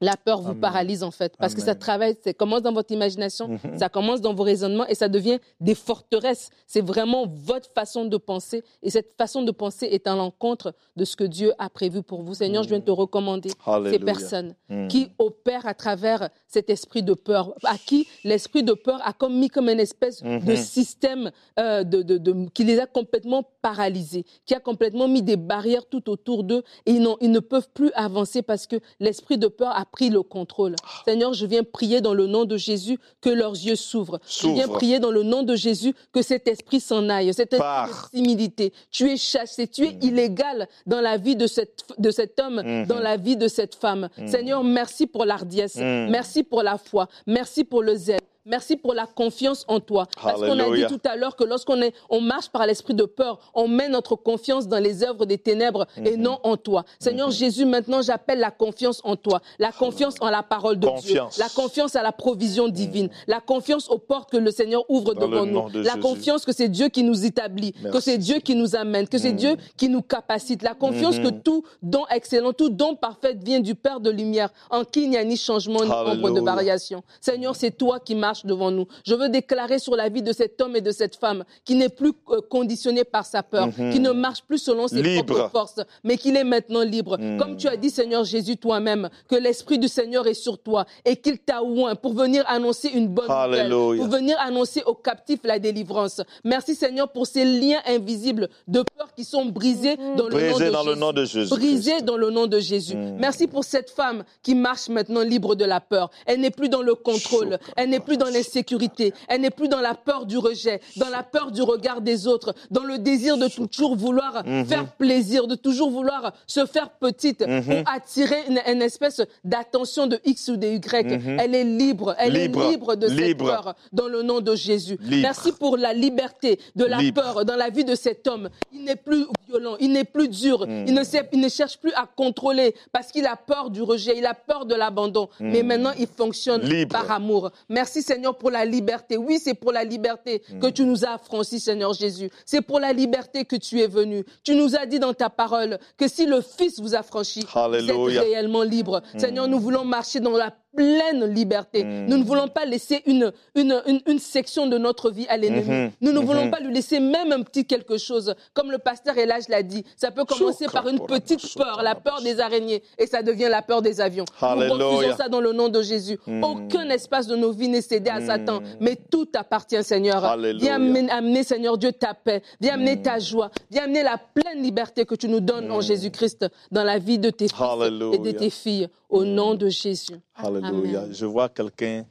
la 0.03 0.17
peur 0.17 0.41
vous 0.41 0.53
paralyse 0.53 1.01
en 1.03 1.11
fait, 1.11 1.35
parce 1.37 1.55
que 1.55 1.61
ça 1.61 1.75
travaille, 1.75 2.15
ça 2.23 2.33
commence 2.33 2.61
dans 2.61 2.73
votre 2.73 2.91
imagination, 2.91 3.47
mhm. 3.47 3.77
ça 3.77 3.89
commence 3.89 4.21
dans 4.21 4.33
vos 4.33 4.43
raisonnements 4.43 4.85
et 4.87 4.95
ça 4.95 5.07
devient 5.07 5.39
des 5.61 5.75
forteresses. 5.75 6.49
C'est 6.67 6.81
vraiment 6.81 7.25
votre 7.27 7.71
façon 7.73 8.05
de 8.05 8.17
penser 8.17 8.63
et 8.81 8.89
cette 8.89 9.13
façon 9.17 9.43
de 9.43 9.51
penser 9.51 9.85
est 9.85 10.05
à 10.05 10.15
l'encontre 10.15 10.73
de 10.97 11.05
ce 11.05 11.15
que 11.15 11.23
Dieu 11.23 11.53
a 11.57 11.69
prévu 11.69 12.03
pour 12.03 12.21
vous. 12.21 12.33
Seigneur, 12.33 12.63
je 12.63 12.69
viens 12.69 12.81
te 12.81 12.91
recommander 12.91 13.49
ces 13.89 13.99
personnes 13.99 14.55
mhm. 14.69 14.89
qui 14.89 15.09
opèrent 15.17 15.65
à 15.65 15.73
travers 15.73 16.29
cet 16.47 16.69
esprit 16.69 17.01
de 17.01 17.13
peur, 17.13 17.53
à 17.63 17.77
qui 17.77 18.07
l'esprit 18.23 18.63
de 18.63 18.73
peur 18.73 18.99
a 19.05 19.13
comme 19.13 19.37
mis 19.39 19.49
comme 19.49 19.69
une 19.69 19.79
espèce 19.79 20.21
de 20.21 20.29
mhm. 20.29 20.55
système 20.57 21.31
euh, 21.59 21.83
de, 21.83 22.49
qui 22.53 22.65
les 22.65 22.79
a 22.79 22.85
complètement 22.87 23.43
paralysés, 23.61 24.25
qui 24.45 24.53
a 24.53 24.59
complètement 24.59 25.07
mis 25.07 25.21
des 25.21 25.37
barrières 25.37 25.85
tout 25.85 26.09
autour 26.09 26.43
d'eux 26.43 26.63
et 26.85 26.91
ils, 26.91 27.07
ils 27.21 27.31
ne 27.31 27.39
peuvent 27.39 27.69
plus 27.73 27.91
avancer 27.93 28.41
parce 28.41 28.67
que 28.67 28.75
l'esprit 28.99 29.37
de 29.37 29.47
peur 29.47 29.71
a 29.75 29.85
pris 29.93 30.09
le 30.09 30.23
contrôle. 30.23 30.75
Seigneur, 31.05 31.33
je 31.33 31.45
viens 31.45 31.63
prier 31.63 32.01
dans 32.01 32.15
le 32.15 32.25
nom 32.25 32.43
de 32.45 32.57
Jésus 32.57 32.97
que 33.21 33.29
leurs 33.29 33.53
yeux 33.53 33.75
s'ouvrent. 33.75 34.19
Je 34.27 34.49
viens 34.49 34.67
prier 34.67 34.99
dans 34.99 35.11
le 35.11 35.23
nom 35.23 35.43
de 35.43 35.55
Jésus 35.55 35.93
que 36.11 36.21
cet 36.21 36.47
esprit 36.47 36.81
s'en 36.81 37.07
aille, 37.09 37.33
cette 37.33 37.53
esprit 37.53 37.67
de 37.67 38.17
timidité. 38.17 38.73
Tu 38.91 39.11
es 39.11 39.17
chassé, 39.17 39.67
tu 39.67 39.85
es 39.85 39.93
mm. 39.93 39.99
illégal 40.01 40.67
dans 40.87 40.99
la 40.99 41.17
vie 41.17 41.35
de, 41.35 41.47
cette, 41.47 41.85
de 41.99 42.09
cet 42.09 42.39
homme, 42.39 42.59
mm-hmm. 42.59 42.87
dans 42.87 42.99
la 42.99 43.17
vie 43.17 43.37
de 43.37 43.47
cette 43.47 43.75
femme. 43.75 44.09
Mm. 44.17 44.27
Seigneur, 44.27 44.63
merci 44.63 45.05
pour 45.05 45.25
l'ardiesse, 45.25 45.75
mm. 45.75 46.09
merci 46.09 46.43
pour 46.43 46.63
la 46.63 46.77
foi, 46.77 47.07
merci 47.27 47.63
pour 47.63 47.83
le 47.83 47.95
zèle. 47.95 48.19
Merci 48.45 48.75
pour 48.75 48.93
la 48.93 49.05
confiance 49.05 49.63
en 49.69 49.79
toi. 49.79 50.05
Parce 50.21 50.41
qu'on 50.41 50.59
a 50.59 50.75
dit 50.75 50.85
tout 50.87 50.99
à 51.05 51.15
l'heure 51.15 51.37
que 51.37 51.45
lorsqu'on 51.45 51.81
est, 51.81 51.93
on 52.09 52.19
marche 52.19 52.49
par 52.49 52.65
l'esprit 52.65 52.93
de 52.93 53.05
peur, 53.05 53.39
on 53.53 53.69
met 53.69 53.87
notre 53.87 54.17
confiance 54.17 54.67
dans 54.67 54.79
les 54.79 55.01
œuvres 55.01 55.25
des 55.25 55.37
ténèbres 55.37 55.87
et 56.03 56.17
Mhm. 56.17 56.21
non 56.23 56.39
en 56.43 56.57
toi. 56.57 56.83
Seigneur 56.99 57.31
Jésus, 57.31 57.63
maintenant 57.63 58.01
j'appelle 58.01 58.39
la 58.39 58.51
confiance 58.51 58.99
en 59.05 59.15
toi, 59.15 59.41
la 59.59 59.71
confiance 59.71 60.15
en 60.19 60.29
la 60.29 60.43
parole 60.43 60.77
de 60.77 60.85
Confiance. 60.87 61.35
Dieu, 61.35 61.43
la 61.43 61.47
confiance 61.49 61.95
à 61.95 62.03
la 62.03 62.11
provision 62.11 62.67
divine, 62.67 63.09
la 63.27 63.39
confiance 63.39 63.89
aux 63.89 63.97
portes 63.97 64.29
que 64.29 64.35
le 64.37 64.51
Seigneur 64.51 64.83
ouvre 64.89 65.13
Dans 65.13 65.27
devant 65.29 65.45
nous, 65.45 65.69
de 65.69 65.79
la 65.79 65.91
Jésus. 65.91 65.99
confiance 66.01 66.43
que 66.43 66.51
c'est 66.51 66.67
Dieu 66.67 66.89
qui 66.89 67.03
nous 67.03 67.23
établit, 67.25 67.71
que 67.93 68.01
c'est 68.01 68.17
Dieu 68.17 68.39
qui 68.39 68.55
nous 68.55 68.75
amène, 68.75 69.07
que 69.07 69.17
c'est 69.17 69.31
Mhm. 69.31 69.37
Dieu 69.37 69.55
qui 69.77 69.87
nous 69.87 70.01
capacite, 70.01 70.63
la 70.63 70.73
confiance 70.73 71.17
que 71.17 71.29
tout 71.29 71.63
don 71.81 72.03
excellent, 72.11 72.51
tout 72.51 72.69
don 72.69 72.95
parfait 72.95 73.35
vient 73.41 73.61
du 73.61 73.73
Père 73.73 74.01
de 74.01 74.09
lumière, 74.09 74.49
en 74.69 74.83
qui 74.83 75.03
il 75.03 75.09
n'y 75.11 75.17
a 75.17 75.23
ni 75.23 75.37
changement 75.37 75.81
ni 75.81 75.89
ombre 75.89 76.31
de 76.31 76.41
variation. 76.41 77.03
Seigneur, 77.21 77.55
c'est 77.55 77.71
toi 77.71 78.01
qui 78.01 78.15
marches 78.15 78.32
devant 78.45 78.71
nous. 78.71 78.87
Je 79.05 79.13
veux 79.13 79.29
déclarer 79.29 79.77
sur 79.79 79.95
la 79.95 80.09
vie 80.09 80.23
de 80.23 80.33
cet 80.33 80.59
homme 80.61 80.75
et 80.75 80.81
de 80.81 80.91
cette 80.91 81.15
femme 81.15 81.43
qui 81.63 81.75
n'est 81.75 81.89
plus 81.89 82.13
euh, 82.29 82.41
conditionné 82.49 83.03
par 83.03 83.25
sa 83.25 83.43
peur, 83.43 83.69
qui 83.91 83.99
ne 83.99 84.11
marche 84.11 84.41
plus 84.43 84.57
selon 84.57 84.87
ses 84.87 84.97
Mhm. 84.97 85.03
Libre. 85.03 85.35
propres 85.35 85.51
forces, 85.51 85.79
mais 86.03 86.17
qu'il 86.17 86.35
est 86.37 86.43
maintenant 86.43 86.81
libre. 86.81 87.17
Mhm. 87.19 87.37
Comme 87.39 87.55
tu 87.57 87.67
as 87.67 87.77
dit, 87.77 87.89
Seigneur 87.89 88.23
Jésus, 88.23 88.57
toi-même, 88.57 89.09
que 89.29 89.35
l'Esprit 89.35 89.77
du 89.77 89.87
Seigneur 89.87 90.25
est 90.27 90.33
sur 90.33 90.57
toi 90.57 90.85
et 91.05 91.15
qu'il 91.17 91.37
t'a 91.39 91.61
oint 91.63 91.95
pour 91.95 92.13
venir 92.13 92.43
annoncer 92.47 92.89
une 92.89 93.07
bonne 93.07 93.27
nouvelle, 93.27 93.69
pour 93.69 94.07
venir 94.07 94.35
annoncer 94.39 94.81
aux 94.85 94.95
captifs 94.95 95.41
la 95.43 95.59
délivrance. 95.59 96.21
Merci, 96.43 96.73
Seigneur, 96.75 97.09
pour 97.11 97.27
ces 97.27 97.45
liens 97.45 97.79
invisibles 97.85 98.49
de 98.67 98.81
peur 98.97 99.09
qui 99.15 99.23
sont 99.23 99.45
brisés 99.45 99.97
dans 100.17 100.27
le 100.27 100.33
nom 100.33 100.51
Brisé 100.51 100.65
de 100.65 100.71
dans 100.71 100.83
le 100.83 100.89
Jésus. 100.91 100.99
nom 100.99 101.11
de 101.13 101.25
Jésus. 101.25 101.49
Brisé 101.49 101.91
Christ. 101.91 102.05
dans 102.05 102.17
le 102.17 102.29
nom 102.29 102.47
de 102.47 102.59
Jésus. 102.59 102.95
Mm. 102.95 103.17
Merci 103.19 103.47
pour 103.47 103.63
cette 103.63 103.89
femme 103.89 104.23
qui 104.41 104.55
marche 104.55 104.87
maintenant 104.89 105.21
libre 105.21 105.55
de 105.55 105.65
la 105.65 105.81
peur. 105.81 106.09
Elle 106.25 106.39
n'est 106.41 106.51
plus 106.51 106.69
dans 106.69 106.81
le 106.81 106.95
contrôle. 106.95 107.57
Elle 107.75 107.89
n'est 107.89 107.99
plus 107.99 108.17
dans 108.17 108.22
l'insécurité. 108.29 109.13
Elle 109.27 109.41
n'est 109.41 109.49
plus 109.49 109.67
dans 109.67 109.79
la 109.81 109.93
peur 109.95 110.25
du 110.25 110.37
rejet, 110.37 110.79
dans 110.97 111.09
la 111.09 111.23
peur 111.23 111.51
du 111.51 111.61
regard 111.61 112.01
des 112.01 112.27
autres, 112.27 112.53
dans 112.71 112.83
le 112.83 112.97
désir 112.97 113.37
de 113.37 113.47
toujours 113.47 113.95
vouloir 113.95 114.43
Mhm. 114.45 114.65
faire 114.65 114.85
plaisir, 114.93 115.47
de 115.47 115.55
toujours 115.55 115.89
vouloir 115.89 116.33
se 116.47 116.65
faire 116.65 116.89
petite 116.89 117.41
Mhm. 117.47 117.63
pour 117.83 117.93
attirer 117.93 118.43
une, 118.49 118.59
une 118.67 118.81
espèce 118.81 119.21
d'attention 119.43 120.07
de 120.07 120.19
X 120.25 120.49
ou 120.49 120.57
de 120.57 120.67
Y. 120.67 121.05
Mhm. 121.11 121.37
Elle 121.39 121.55
est 121.55 121.63
libre. 121.63 122.15
Elle 122.17 122.33
Libre. 122.33 122.63
est 122.63 122.69
libre 122.71 122.95
de 122.95 123.07
Libre. 123.07 123.19
cette 123.25 123.37
peur 123.37 123.75
dans 123.91 124.07
le 124.07 124.21
nom 124.21 124.39
de 124.41 124.55
Jésus. 124.55 124.97
Libre. 125.01 125.21
Merci 125.23 125.51
pour 125.51 125.77
la 125.77 125.93
liberté 125.93 126.59
de 126.75 126.85
la 126.85 126.99
peur 127.13 127.45
dans 127.45 127.55
la 127.55 127.69
vie 127.69 127.83
de 127.85 127.95
cet 127.95 128.27
homme. 128.27 128.49
Il 128.73 128.83
n'est 128.83 128.95
plus 128.95 129.25
violent, 129.47 129.75
il 129.79 129.91
n'est 129.91 130.03
plus 130.03 130.27
dur, 130.27 130.65
Mm. 130.67 130.85
il, 130.87 130.93
ne 130.93 131.03
sait- 131.03 131.29
il 131.31 131.39
ne 131.39 131.49
cherche 131.49 131.77
plus 131.77 131.91
à 131.93 132.05
contrôler 132.15 132.73
parce 132.91 133.11
qu'il 133.11 133.25
a 133.25 133.35
peur 133.35 133.69
du 133.69 133.81
rejet, 133.81 134.15
il 134.17 134.25
a 134.25 134.33
peur 134.33 134.65
de 134.65 134.75
l'abandon. 134.75 135.29
Mais 135.39 135.63
maintenant, 135.63 135.91
il 135.97 136.07
fonctionne 136.07 136.63
par 136.87 137.09
amour. 137.11 137.51
Merci 137.69 138.01
Seigneur 138.01 138.12
pour 138.39 138.51
la 138.51 138.65
liberté. 138.65 139.17
Oui, 139.17 139.39
c'est 139.43 139.53
pour 139.53 139.71
la 139.71 139.83
liberté 139.83 140.41
Mm. 140.49 140.59
que 140.59 140.67
tu 140.67 140.85
nous 140.85 141.05
as 141.05 141.13
affranchis, 141.13 141.59
Seigneur 141.59 141.93
Jésus. 141.93 142.29
C'est 142.45 142.61
pour 142.61 142.79
la 142.79 142.93
liberté 142.93 143.45
que 143.45 143.55
tu 143.55 143.79
es 143.81 143.87
venu. 143.87 144.23
Tu 144.43 144.55
nous 144.55 144.75
as 144.75 144.85
dit 144.85 144.99
dans 144.99 145.13
ta 145.13 145.29
parole 145.29 145.77
que 145.97 146.07
si 146.07 146.25
le 146.25 146.41
Fils 146.41 146.79
vous 146.79 146.95
affranchit, 146.95 147.45
vous 147.53 148.09
êtes 148.09 148.23
réellement 148.23 148.63
libre. 148.63 149.01
Seigneur, 149.17 149.47
nous 149.47 149.59
voulons 149.59 149.85
marcher 149.85 150.19
dans 150.19 150.37
la 150.37 150.51
pleine 150.75 151.25
liberté. 151.25 151.83
Mm. 151.83 152.05
Nous 152.07 152.17
ne 152.17 152.23
voulons 152.23 152.47
pas 152.47 152.65
laisser 152.65 153.01
une, 153.05 153.31
une, 153.55 153.81
une, 153.85 154.01
une 154.07 154.19
section 154.19 154.67
de 154.67 154.77
notre 154.77 155.11
vie 155.11 155.27
à 155.29 155.37
l'ennemi. 155.37 155.69
Mhm. 155.69 155.91
Nous 156.01 156.11
ne 156.11 156.19
voulons 156.19 156.49
pas 156.49 156.59
lui 156.59 156.73
laisser 156.73 156.99
même 156.99 157.31
un 157.31 157.41
petit 157.41 157.65
quelque 157.65 157.97
chose. 157.97 158.33
Comme 158.53 158.71
le 158.71 158.77
pasteur 158.77 159.17
Elage 159.17 159.47
l'a 159.49 159.63
dit, 159.63 159.83
ça 159.95 160.11
peut 160.11 160.25
commencer 160.25 160.65
par 160.67 160.87
une 160.87 160.99
petite 160.99 161.53
peur, 161.55 161.81
la 161.83 161.95
peur 161.95 162.21
des 162.21 162.39
araignées, 162.39 162.81
et 162.97 163.05
ça 163.05 163.21
devient 163.21 163.47
la 163.49 163.61
peur 163.61 163.81
des 163.81 164.01
avions. 164.01 164.25
Nous 164.41 164.47
Alléluia. 164.47 164.85
refusons 164.87 165.17
ça 165.17 165.29
dans 165.29 165.41
le 165.41 165.53
nom 165.53 165.69
de 165.69 165.81
Jésus. 165.81 166.17
Aucun 166.41 166.89
espace 166.89 167.27
de 167.27 167.35
nos 167.35 167.51
vies 167.51 167.69
n'est 167.69 167.81
cédé 167.81 168.09
à. 168.09 168.23
Satan, 168.23 168.61
mais 168.79 168.95
tout 168.95 169.25
t'appartient, 169.25 169.83
Seigneur. 169.83 170.23
Alléluia. 170.23 170.59
Viens 170.63 170.75
amener, 170.75 171.11
amener, 171.11 171.43
Seigneur 171.43 171.77
Dieu, 171.77 171.91
ta 171.91 172.13
paix. 172.13 172.41
Viens 172.61 172.75
amener 172.75 173.01
ta 173.01 173.19
joie. 173.19 173.51
Viens 173.69 173.83
amener 173.83 174.01
la 174.01 174.17
pleine 174.17 174.63
liberté 174.63 175.05
que 175.05 175.15
tu 175.15 175.27
nous 175.27 175.41
donnes 175.41 175.69
en 175.71 175.81
Jésus-Christ 175.81 176.45
dans 176.71 176.83
la 176.83 176.99
vie 176.99 177.19
de 177.19 177.29
tes 177.29 177.49
fils 177.49 178.13
et 178.13 178.17
de 178.19 178.31
tes 178.31 178.49
filles. 178.49 178.87
Au 179.09 179.25
nom 179.25 179.53
de 179.53 179.67
Jésus. 179.67 180.13
Alléluia. 180.35 181.11
Je 181.11 181.25
vois 181.25 181.49
quelqu'un 181.49 182.05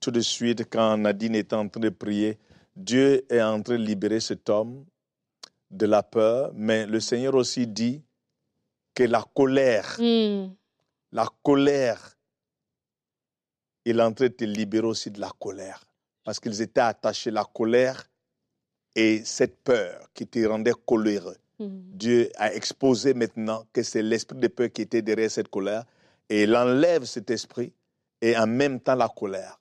tout 0.00 0.10
de 0.10 0.20
suite 0.20 0.64
quand 0.70 0.96
Nadine 0.96 1.34
est 1.34 1.52
en 1.52 1.68
train 1.68 1.80
de 1.80 1.88
prier. 1.90 2.38
Dieu 2.74 3.24
est 3.32 3.40
en 3.42 3.62
train 3.62 3.78
de 3.78 3.82
libérer 3.84 4.20
cet 4.20 4.48
homme 4.48 4.84
de 5.70 5.86
la 5.86 6.02
peur, 6.02 6.52
mais 6.54 6.86
le 6.86 7.00
Seigneur 7.00 7.34
aussi 7.34 7.66
dit 7.66 8.02
que 8.94 9.02
la 9.04 9.24
colère, 9.34 9.96
Mm. 9.98 10.54
la 11.12 11.26
colère, 11.42 12.16
il 13.84 13.98
est 13.98 14.02
en 14.02 14.12
train 14.12 14.26
de 14.26 14.32
te 14.32 14.44
libérer 14.44 14.86
aussi 14.86 15.10
de 15.10 15.20
la 15.20 15.30
colère. 15.38 15.84
Parce 16.24 16.40
qu'ils 16.40 16.60
étaient 16.60 16.80
attachés, 16.80 17.30
la 17.30 17.44
colère 17.44 18.08
et 18.94 19.22
cette 19.24 19.58
peur 19.62 20.08
qui 20.14 20.26
te 20.26 20.44
rendait 20.46 20.72
coléreux. 20.86 21.36
Mm. 21.58 21.66
Dieu 21.92 22.30
a 22.36 22.52
exposé 22.54 23.14
maintenant 23.14 23.64
que 23.72 23.82
c'est 23.82 24.02
l'esprit 24.02 24.38
de 24.38 24.48
peur 24.48 24.70
qui 24.72 24.82
était 24.82 25.02
derrière 25.02 25.30
cette 25.30 25.48
colère 25.48 25.84
et 26.28 26.42
il 26.42 26.56
enlève 26.56 27.04
cet 27.04 27.30
esprit 27.30 27.72
et 28.20 28.36
en 28.36 28.46
même 28.46 28.80
temps 28.80 28.94
la 28.94 29.08
colère. 29.08 29.60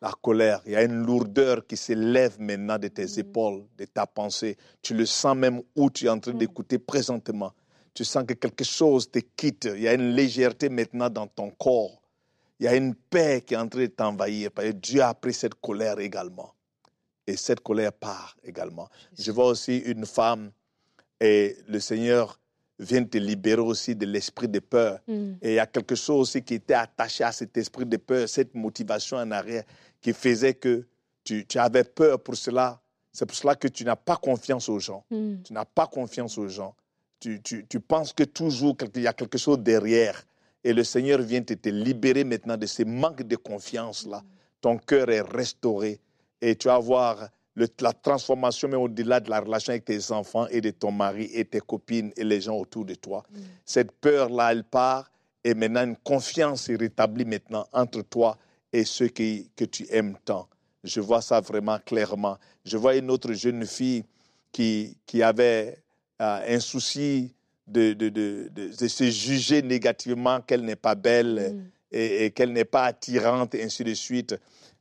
La 0.00 0.12
colère, 0.20 0.60
il 0.66 0.72
y 0.72 0.76
a 0.76 0.82
une 0.82 1.06
lourdeur 1.06 1.64
qui 1.64 1.76
s'élève 1.76 2.40
maintenant 2.40 2.76
de 2.76 2.88
tes 2.88 3.20
épaules, 3.20 3.64
de 3.78 3.84
ta 3.84 4.04
pensée. 4.04 4.56
Tu 4.82 4.94
le 4.94 5.06
sens 5.06 5.36
même 5.36 5.62
où 5.76 5.90
tu 5.90 6.06
es 6.06 6.08
en 6.08 6.18
train 6.18 6.34
d'écouter 6.34 6.80
présentement. 6.80 7.52
Tu 7.94 8.04
sens 8.04 8.24
que 8.26 8.34
quelque 8.34 8.64
chose 8.64 9.08
te 9.08 9.20
quitte. 9.20 9.68
Il 9.72 9.82
y 9.82 9.86
a 9.86 9.94
une 9.94 10.10
légèreté 10.14 10.68
maintenant 10.68 11.08
dans 11.08 11.28
ton 11.28 11.50
corps. 11.50 12.02
Il 12.58 12.64
y 12.64 12.68
a 12.68 12.74
une 12.74 12.96
paix 12.96 13.44
qui 13.46 13.54
est 13.54 13.56
en 13.56 13.68
train 13.68 13.82
de 13.82 13.86
t'envahir. 13.86 14.50
Parce 14.50 14.68
que 14.68 14.72
Dieu 14.72 15.02
a 15.02 15.14
pris 15.14 15.34
cette 15.34 15.54
colère 15.60 16.00
également. 16.00 16.52
Et 17.28 17.36
cette 17.36 17.60
colère 17.60 17.92
part 17.92 18.36
également. 18.42 18.88
Je 19.16 19.30
vois 19.30 19.46
aussi 19.46 19.78
une 19.78 20.04
femme 20.04 20.50
et 21.20 21.56
le 21.68 21.78
Seigneur 21.78 22.40
vient 22.78 23.04
te 23.04 23.18
libérer 23.18 23.60
aussi 23.60 23.94
de 23.94 24.06
l'esprit 24.06 24.48
de 24.48 24.58
peur. 24.58 24.98
Mm. 25.06 25.32
Et 25.42 25.52
il 25.52 25.54
y 25.54 25.58
a 25.58 25.66
quelque 25.66 25.94
chose 25.94 26.20
aussi 26.20 26.42
qui 26.42 26.54
était 26.54 26.74
attaché 26.74 27.22
à 27.24 27.32
cet 27.32 27.56
esprit 27.56 27.86
de 27.86 27.96
peur, 27.96 28.28
cette 28.28 28.54
motivation 28.54 29.16
en 29.18 29.30
arrière 29.30 29.64
qui 30.00 30.12
faisait 30.12 30.54
que 30.54 30.86
tu, 31.24 31.46
tu 31.46 31.58
avais 31.58 31.84
peur 31.84 32.20
pour 32.20 32.36
cela. 32.36 32.80
C'est 33.12 33.26
pour 33.26 33.36
cela 33.36 33.54
que 33.54 33.68
tu 33.68 33.84
n'as 33.84 33.96
pas 33.96 34.16
confiance 34.16 34.68
aux 34.68 34.78
gens. 34.78 35.04
Mm. 35.10 35.42
Tu 35.44 35.52
n'as 35.52 35.64
pas 35.64 35.86
confiance 35.86 36.38
aux 36.38 36.48
gens. 36.48 36.74
Tu, 37.20 37.40
tu- 37.42 37.64
tu 37.68 37.78
penses 37.78 38.12
que 38.12 38.24
toujours 38.24 38.76
il 38.96 39.02
y 39.02 39.06
a 39.06 39.12
quelque 39.12 39.38
chose 39.38 39.58
derrière. 39.60 40.24
Et 40.64 40.72
le 40.72 40.82
Seigneur 40.84 41.20
vient 41.20 41.42
te, 41.42 41.54
te 41.54 41.68
libérer 41.68 42.24
maintenant 42.24 42.56
de 42.56 42.66
ce 42.66 42.82
manque 42.84 43.22
de 43.22 43.36
confiance-là. 43.36 44.22
Ton 44.60 44.78
cœur 44.78 45.10
est 45.10 45.20
restauré 45.20 46.00
et 46.40 46.56
tu 46.56 46.68
vas 46.68 46.78
voir 46.78 47.28
le- 47.54 47.68
la 47.80 47.92
transformation, 47.92 48.68
mais 48.68 48.76
au-delà 48.76 49.20
de 49.20 49.28
la 49.30 49.40
relation 49.40 49.72
avec 49.72 49.84
tes 49.84 50.10
enfants 50.12 50.46
et 50.48 50.60
de 50.60 50.70
ton 50.70 50.90
mari 50.90 51.30
et 51.34 51.44
tes 51.44 51.60
copines 51.60 52.12
et 52.16 52.24
les 52.24 52.40
gens 52.40 52.56
autour 52.56 52.84
de 52.84 52.94
toi. 52.94 53.22
Cette 53.64 53.92
peur-là, 53.92 54.52
elle 54.52 54.64
part 54.64 55.10
et 55.44 55.54
maintenant 55.54 55.84
une 55.84 55.96
confiance 55.96 56.68
est 56.68 56.76
rétablie 56.76 57.24
maintenant 57.24 57.66
entre 57.72 58.02
toi 58.02 58.38
et 58.72 58.84
ceux 58.84 59.08
qui, 59.08 59.50
que 59.54 59.64
tu 59.64 59.86
aimes 59.90 60.16
tant. 60.24 60.48
Je 60.84 61.00
vois 61.00 61.20
ça 61.20 61.40
vraiment 61.40 61.78
clairement. 61.78 62.38
Je 62.64 62.76
vois 62.76 62.96
une 62.96 63.10
autre 63.10 63.32
jeune 63.34 63.66
fille 63.66 64.04
qui, 64.50 64.96
qui 65.06 65.22
avait 65.22 65.78
euh, 66.20 66.56
un 66.56 66.60
souci 66.60 67.34
de, 67.66 67.92
de, 67.92 68.08
de, 68.08 68.48
de- 68.52 68.68
de 68.76 68.88
se 68.88 69.04
juger 69.10 69.62
négativement 69.62 70.40
qu'elle 70.40 70.62
n'est 70.64 70.76
pas 70.76 70.94
belle 70.94 71.52
Mm. 71.54 71.62
et, 71.92 72.24
et 72.24 72.30
qu'elle 72.30 72.52
n'est 72.52 72.64
pas 72.64 72.84
attirante, 72.84 73.54
et 73.54 73.62
ainsi 73.62 73.84
de 73.84 73.92
suite. 73.94 74.34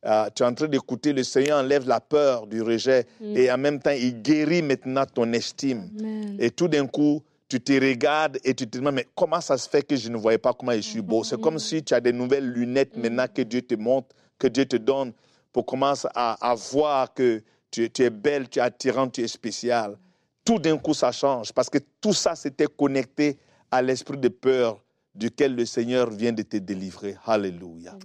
Euh, 0.06 0.30
tu 0.34 0.42
es 0.42 0.46
en 0.46 0.54
train 0.54 0.68
d'écouter, 0.68 1.14
le 1.14 1.24
Seigneur 1.24 1.60
enlève 1.60 1.88
la 1.88 2.00
peur 2.00 2.48
du 2.48 2.62
rejet 2.62 3.06
Mm. 3.20 3.38
et 3.38 3.52
en 3.52 3.58
même 3.58 3.80
temps, 3.80 3.92
il 3.92 4.22
guérit 4.22 4.62
maintenant 4.64 5.06
ton 5.06 5.32
estime. 5.34 5.90
Amen. 6.00 6.38
Et 6.40 6.50
tout 6.50 6.68
d'un 6.68 6.88
coup, 6.88 7.22
tu 7.48 7.60
te 7.62 7.74
regardes 7.74 8.40
et 8.44 8.54
tu 8.56 8.66
te 8.68 8.78
demandes, 8.78 8.96
mais 8.96 9.08
comment 9.16 9.42
ça 9.42 9.58
se 9.58 9.70
fait 9.70 9.84
que 9.84 9.96
je 9.96 10.10
ne 10.10 10.18
voyais 10.18 10.38
pas 10.40 10.54
comment 10.54 10.72
je 10.72 10.80
suis 10.82 11.02
beau? 11.02 11.24
C'est 11.24 11.40
comme 11.40 11.60
si 11.60 11.84
tu 11.84 11.94
as 11.94 12.00
des 12.00 12.14
nouvelles 12.14 12.48
lunettes 12.50 12.96
maintenant 12.98 13.26
que 13.32 13.42
Dieu 13.44 13.62
te 13.62 13.76
montre, 13.76 14.16
que 14.40 14.48
Dieu 14.48 14.66
te 14.66 14.78
donne 14.78 15.12
pour 15.54 15.66
commencer 15.66 16.08
à, 16.16 16.50
à 16.50 16.56
voir 16.56 17.14
que 17.14 17.44
tu, 17.70 17.84
es- 17.84 17.90
tu 17.90 18.04
es 18.04 18.10
belle, 18.10 18.50
tu 18.50 18.58
es 18.60 18.62
attirante, 18.62 19.12
tu 19.14 19.22
es 19.22 19.28
spéciale. 19.28 19.98
Tout 20.44 20.58
d'un 20.60 20.78
coup, 20.78 20.94
ça 20.96 21.12
change 21.12 21.52
parce 21.54 21.70
que 21.70 21.78
tout 22.00 22.14
ça, 22.14 22.34
c'était 22.36 22.66
connecté 22.66 23.38
à 23.70 23.82
l'esprit 23.84 24.18
de 24.18 24.30
peur 24.30 24.82
duquel 25.14 25.56
le 25.56 25.66
Seigneur 25.66 26.10
vient 26.10 26.32
de 26.34 26.42
te 26.42 26.58
délivrer. 26.58 27.18
Alléluia. 27.26 27.96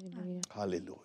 Alléluia. 0.54 0.96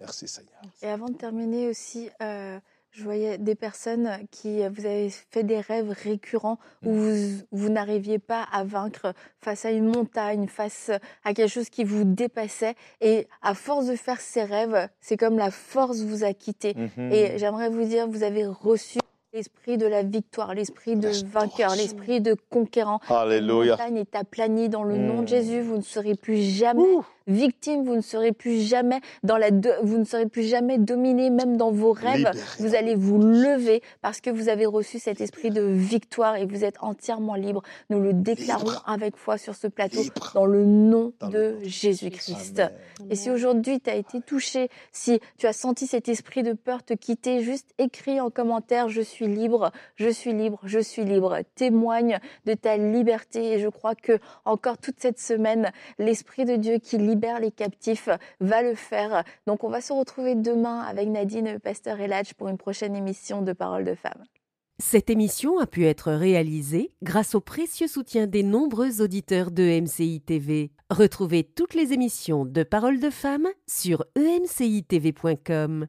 Merci 0.00 0.28
Seigneur. 0.28 0.60
Et 0.82 0.88
avant 0.88 1.08
de 1.08 1.14
terminer 1.14 1.68
aussi, 1.68 2.08
euh, 2.22 2.58
je 2.90 3.04
voyais 3.04 3.38
des 3.38 3.54
personnes 3.54 4.10
qui, 4.30 4.66
vous 4.68 4.86
avez 4.86 5.10
fait 5.10 5.42
des 5.42 5.60
rêves 5.60 5.90
récurrents 5.90 6.58
où 6.84 6.92
vous, 6.92 7.38
vous 7.52 7.68
n'arriviez 7.68 8.18
pas 8.18 8.42
à 8.52 8.64
vaincre 8.64 9.12
face 9.40 9.64
à 9.64 9.70
une 9.70 9.86
montagne, 9.86 10.48
face 10.48 10.90
à 11.24 11.34
quelque 11.34 11.50
chose 11.50 11.68
qui 11.68 11.84
vous 11.84 12.04
dépassait. 12.04 12.74
Et 13.00 13.28
à 13.42 13.54
force 13.54 13.86
de 13.86 13.96
faire 13.96 14.20
ces 14.20 14.42
rêves, 14.42 14.88
c'est 15.00 15.16
comme 15.16 15.36
la 15.36 15.50
force 15.50 16.00
vous 16.00 16.24
a 16.24 16.32
quitté. 16.32 16.74
Mhm. 16.74 17.12
Et 17.12 17.38
j'aimerais 17.38 17.68
vous 17.68 17.84
dire, 17.84 18.08
vous 18.08 18.22
avez 18.22 18.46
reçu 18.46 18.98
l'esprit 19.32 19.76
de 19.76 19.86
la 19.86 20.02
victoire, 20.02 20.54
l'esprit 20.54 20.96
de 20.96 21.10
vainqueur, 21.26 21.76
l'esprit 21.76 22.20
de 22.20 22.34
conquérant. 22.34 23.00
La 23.10 23.20
Alléluia. 23.20 23.72
montagne 23.72 23.98
est 23.98 24.16
aplanie 24.16 24.68
dans 24.68 24.84
le 24.84 24.96
nom 24.96 25.22
de 25.22 25.28
Jésus. 25.28 25.60
Vous 25.60 25.76
ne 25.76 25.82
serez 25.82 26.14
plus 26.14 26.38
jamais 26.38 26.82
victime, 27.28 27.84
vous 27.84 27.94
ne 27.94 28.00
serez 28.00 28.32
plus 28.32 28.60
jamais 28.60 29.00
dans 29.22 29.36
la, 29.36 29.50
vous 29.82 29.98
ne 29.98 30.04
serez 30.04 30.26
plus 30.26 30.42
jamais 30.42 30.78
dominé, 30.78 31.30
même 31.30 31.56
dans 31.56 31.70
vos 31.70 31.92
rêves. 31.92 32.30
Vous 32.58 32.74
allez 32.74 32.94
vous 32.94 33.18
lever 33.18 33.82
parce 34.02 34.20
que 34.20 34.30
vous 34.30 34.48
avez 34.48 34.66
reçu 34.66 34.98
cet 34.98 35.20
esprit 35.20 35.50
de 35.50 35.62
victoire 35.62 36.36
et 36.36 36.46
vous 36.46 36.64
êtes 36.64 36.76
entièrement 36.80 37.34
libre. 37.34 37.62
Nous 37.90 38.00
le 38.00 38.12
déclarons 38.12 38.72
avec 38.86 39.16
foi 39.16 39.38
sur 39.38 39.54
ce 39.54 39.66
plateau 39.66 40.00
dans 40.34 40.46
le 40.46 40.64
nom 40.64 41.12
de 41.30 41.56
Jésus-Christ. 41.62 42.62
Et 43.10 43.14
si 43.14 43.30
aujourd'hui 43.30 43.80
tu 43.80 43.90
as 43.90 43.94
été 43.94 44.20
touché, 44.20 44.68
si 44.92 45.20
tu 45.36 45.46
as 45.46 45.52
senti 45.52 45.86
cet 45.86 46.08
esprit 46.08 46.42
de 46.42 46.52
peur 46.52 46.82
te 46.82 46.94
quitter, 46.94 47.42
juste 47.42 47.70
écris 47.78 48.20
en 48.20 48.30
commentaire 48.30 48.88
je 48.88 49.00
suis 49.00 49.26
libre, 49.26 49.70
je 49.96 50.08
suis 50.08 50.32
libre, 50.32 50.60
je 50.64 50.78
suis 50.78 51.04
libre. 51.04 51.38
Témoigne 51.54 52.18
de 52.46 52.54
ta 52.54 52.76
liberté 52.76 53.52
et 53.52 53.58
je 53.58 53.68
crois 53.68 53.94
que 53.94 54.18
encore 54.44 54.78
toute 54.78 54.96
cette 54.98 55.20
semaine, 55.20 55.72
l'esprit 55.98 56.44
de 56.44 56.56
Dieu 56.56 56.78
qui 56.78 56.98
libère 56.98 57.17
les 57.40 57.50
captifs 57.50 58.08
va 58.40 58.62
le 58.62 58.74
faire. 58.74 59.24
Donc 59.46 59.64
on 59.64 59.68
va 59.68 59.80
se 59.80 59.92
retrouver 59.92 60.34
demain 60.34 60.80
avec 60.80 61.08
Nadine 61.08 61.58
Pasteur 61.58 62.00
Elatch 62.00 62.34
pour 62.34 62.48
une 62.48 62.58
prochaine 62.58 62.96
émission 62.96 63.42
de 63.42 63.52
Parole 63.52 63.84
de 63.84 63.94
femmes. 63.94 64.24
Cette 64.80 65.10
émission 65.10 65.58
a 65.58 65.66
pu 65.66 65.86
être 65.86 66.12
réalisée 66.12 66.92
grâce 67.02 67.34
au 67.34 67.40
précieux 67.40 67.88
soutien 67.88 68.28
des 68.28 68.44
nombreux 68.44 69.02
auditeurs 69.02 69.50
de 69.50 69.80
MCI 69.80 70.20
TV. 70.20 70.70
Retrouvez 70.88 71.42
toutes 71.42 71.74
les 71.74 71.92
émissions 71.92 72.44
de 72.44 72.62
Parole 72.62 73.00
de 73.00 73.10
femmes 73.10 73.48
sur 73.66 74.04
emcitv.com. 74.16 75.88